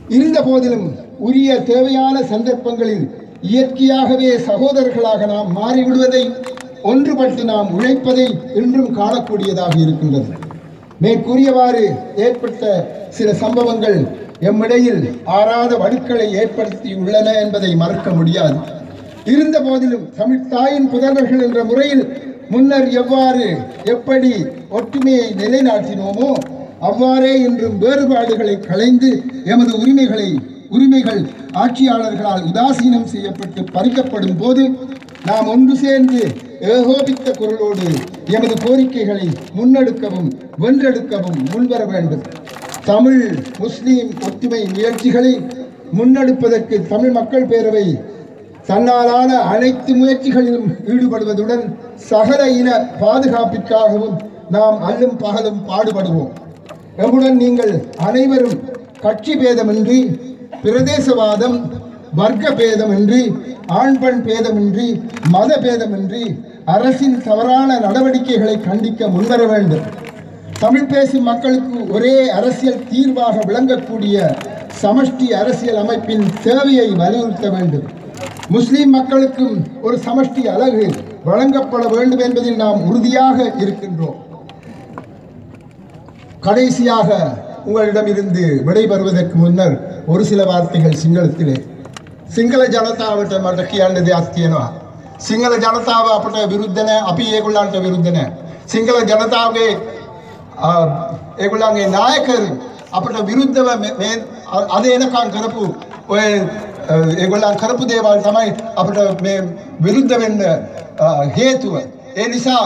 இருந்த 0.07 0.41
போதிலும் 0.41 0.87
உரிய 1.27 1.59
தேவையான 1.71 2.15
சந்தர்ப்பங்களில் 2.23 3.05
இயற்கையாகவே 3.41 4.29
சகோதரர்களாக 4.49 5.25
நாம் 5.25 5.49
மாறிவிடுவதை 5.57 6.23
ஒன்றுபட்டு 6.83 7.43
நாம் 7.53 7.71
உழைப்பதை 7.77 8.27
இன்றும் 8.61 8.93
காணக்கூடியதாக 8.99 9.75
இருக்கின்றது. 9.85 10.29
மேற்கூறியவாறு 11.01 11.83
ஏற்பட்ட 12.25 12.63
சில 13.09 13.33
சம்பவங்கள் 13.43 13.97
எம்மிடையில் 14.41 15.03
ஆறாத 15.37 15.71
வடுக்களை 15.77 16.27
ஏற்படுத்தியுள்ளன 16.41 17.27
என்பதை 17.43 17.75
மறக்க 17.75 18.09
முடியாது. 18.09 18.57
இருந்த 19.25 19.57
போதிலும் 19.59 20.09
தமிழ் 20.17 20.47
தாயின் 20.47 20.89
புதல்வர்கள் 20.91 21.45
என்ற 21.47 21.63
முறையில் 21.63 22.03
முன்னர் 22.49 22.89
எவ்வாறு 23.01 23.47
எப்படி 23.83 24.31
ஒற்றுமையை 24.69 25.25
நிலைநாட்டினோமோ 25.41 26.29
அவ்வாறே 26.89 27.33
இன்றும் 27.39 27.77
வேறுபாடுகளை 27.77 28.59
களைந்து 28.59 29.09
எமது 29.43 29.73
உரிமைகளை 29.81 30.29
உரிமைகள் 30.69 31.21
ஆட்சியாளர்களால் 31.63 32.45
உதாசீனம் 32.51 33.09
செய்யப்பட்டு 33.13 33.61
பறிக்கப்படும் 33.75 34.37
போது 34.37 34.63
நாம் 35.25 35.47
ஒன்று 35.47 35.75
சேர்ந்து 35.75 36.19
ஏகோபித்த 36.73 37.31
குரலோடு 37.39 37.87
எமது 38.35 38.55
கோரிக்கைகளை 38.65 39.27
முன்னெடுக்கவும் 39.57 40.29
வென்றெடுக்கவும் 40.63 41.39
முன்வர 41.53 41.85
வேண்டும். 41.85 42.23
தமிழ் 42.89 43.23
முஸ்லீம் 43.61 44.11
ஒற்றுமை 44.27 44.59
முயற்சிகளை 44.73 45.31
முன்னெடுப்பதற்கு 45.97 46.75
தமிழ் 46.91 47.13
மக்கள் 47.17 47.47
பேரவை 47.51 47.83
தன்னாலான 48.69 49.29
அனைத்து 49.53 49.91
முயற்சிகளிலும் 49.99 50.69
ஈடுபடுவதுடன் 50.93 51.63
சகல 52.11 52.41
இன 52.59 52.69
பாதுகாப்பிற்காகவும் 53.01 54.15
நாம் 54.55 54.77
அல்லும் 54.89 55.17
பகலும் 55.23 55.59
பாடுபடுவோம். 55.69 56.31
எம்முடன் 57.03 57.37
நீங்கள் 57.43 57.73
அனைவரும் 58.07 58.57
கட்சி 59.05 59.35
பேதமின்றி 59.41 59.99
பிரதேசவாதம் 60.63 61.57
வர்க்க 62.21 62.53
பேதமின்றி 62.59 63.21
ஆண் 63.79 63.99
பெண் 64.01 64.21
பேதமின்றி 64.27 64.89
மத 65.35 65.59
பேதமின்றி 65.65 66.23
அரசின் 66.75 67.17
தவறான 67.27 67.79
நடவடிக்கைகளை 67.85 68.57
கண்டிக்க 68.67 69.09
முன்வர 69.15 69.41
வேண்டும். 69.53 69.87
தமிழ் 70.61 70.91
பேசும் 70.91 71.27
மக்களுக்கு 71.29 71.79
ஒரே 71.95 72.13
அரசியல் 72.37 72.85
தீர்வாக 72.89 73.35
விளங்கக்கூடிய 73.49 74.15
சமஷ்டி 74.81 75.27
அரசியல் 75.41 75.79
அமைப்பின் 75.81 76.23
தேவையை 76.45 76.87
வலியுறுத்த 77.01 77.47
வேண்டும். 77.55 77.87
முஸ்லிம் 78.55 78.93
மக்களுக்கும் 78.97 79.55
ஒரு 79.87 79.97
சமஷ்டி 80.05 80.43
அழகு 80.53 80.85
வழங்கப்பட 81.27 81.83
வேண்டும் 81.95 82.23
என்பதில் 82.27 82.61
நாம் 82.63 82.79
உறுதியாக 82.89 83.37
இருக்கின்றோம். 83.63 84.17
கடைசியாக 86.45 87.09
உங்களிடமிருந்து 87.67 88.45
விடைபெறுவதற்கு 88.67 89.37
முன்னர் 89.43 89.75
ஒரு 90.13 90.25
சில 90.31 90.41
வார்த்தைகள் 90.51 90.99
சிங்களத்திலே. 91.03 91.57
சிங்கள 92.35 92.61
ஜனதாவிட்ட 92.75 93.35
மಟಕಿಯಾಣದೆ 93.45 94.13
ಅಸ್ತಿಯನೋ 94.21 94.63
சிங்கள 95.27 95.53
ஜனதாவை 95.65 96.09
ಅಪಟ 96.17 96.35
ವಿರುದ್ಧನೆ 96.53 96.95
ಅಪಿ 97.11 97.25
ಏಗುಳ್ಳಾಂಟ 97.37 97.75
ವಿರುದ್ಧನೆ 97.85 98.25
ಸಿಂಗಲ 98.71 98.97
ಜನತಾವಗೆ 99.11 99.67
ඒගොල්ලන්ගේ 101.38 101.86
නායකරු 101.88 102.48
අපට 102.92 103.16
විරුද්ධව 103.22 103.68
මේ- 103.76 103.96
මේ 103.98 104.12
අ- 104.48 104.66
අද 104.70 104.84
එනකන් 104.86 105.30
කරපු 105.30 105.64
ඔය 106.08 106.24
අ, 106.84 106.94
ඒගොල්ලන් 107.16 107.56
කරපු 107.56 107.84
දේවල් 107.86 108.20
තමයි 108.22 108.50
අපට 108.76 108.98
මේ 109.22 109.38
විරුද්ධ 109.80 110.14
වෙන්න 110.18 110.40
අ, 110.98 111.06
හේතුව. 111.36 111.74
ඒ 112.16 112.28
නිසා 112.28 112.64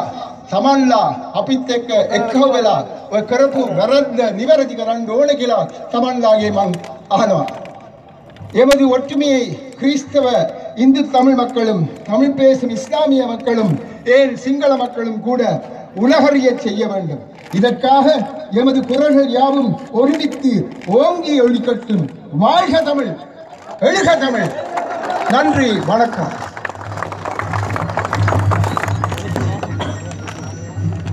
තමන්ලා 0.50 1.06
අපිත් 1.34 1.70
එක්ක 1.70 1.88
එක්කව 2.10 2.42
වෙලා 2.52 2.80
ඔය 3.10 3.22
කරපු 3.22 3.60
වැරද්ද 3.78 4.18
නිවැරදි 4.36 4.74
කරන්න 4.74 5.08
ඕන 5.10 5.30
කියලා 5.36 5.62
තමන්ලාගේ 5.92 6.50
මං 6.50 6.70
අහනවා. 7.10 7.46
எமது 8.54 8.84
ஒற்றுமையை 8.88 9.40
கிறிஸ்தவ 9.80 10.26
இந்து 10.76 11.02
தமிழ் 11.10 11.34
மக்களும் 11.34 11.82
தமிழ் 12.04 12.30
பேசும் 12.32 12.70
இஸ்லாமிய 12.70 13.26
மக்களும் 13.26 13.72
ஏன் 14.08 14.36
சிங்கள 14.36 14.76
மக்களும் 14.76 15.20
கூட 15.20 15.42
உலகறிய 15.96 16.48
செய்ய 16.58 16.86
வேண்டும் 16.86 17.22
இதற்காக 17.51 18.27
எமது 18.51 18.85
குரல்கள் 18.85 19.29
யாவும் 19.29 19.91
ஒருமித்து 19.91 20.67
ஓங்கி 20.85 21.41
ஒழிக்கட்டும் 21.41 22.05
வாழ்க 22.31 22.81
தமிழ் 22.81 23.11
எழுக 23.79 24.15
தமிழ். 24.15 24.49
நன்றி 25.29 25.79
வணக்கம். 25.85 26.50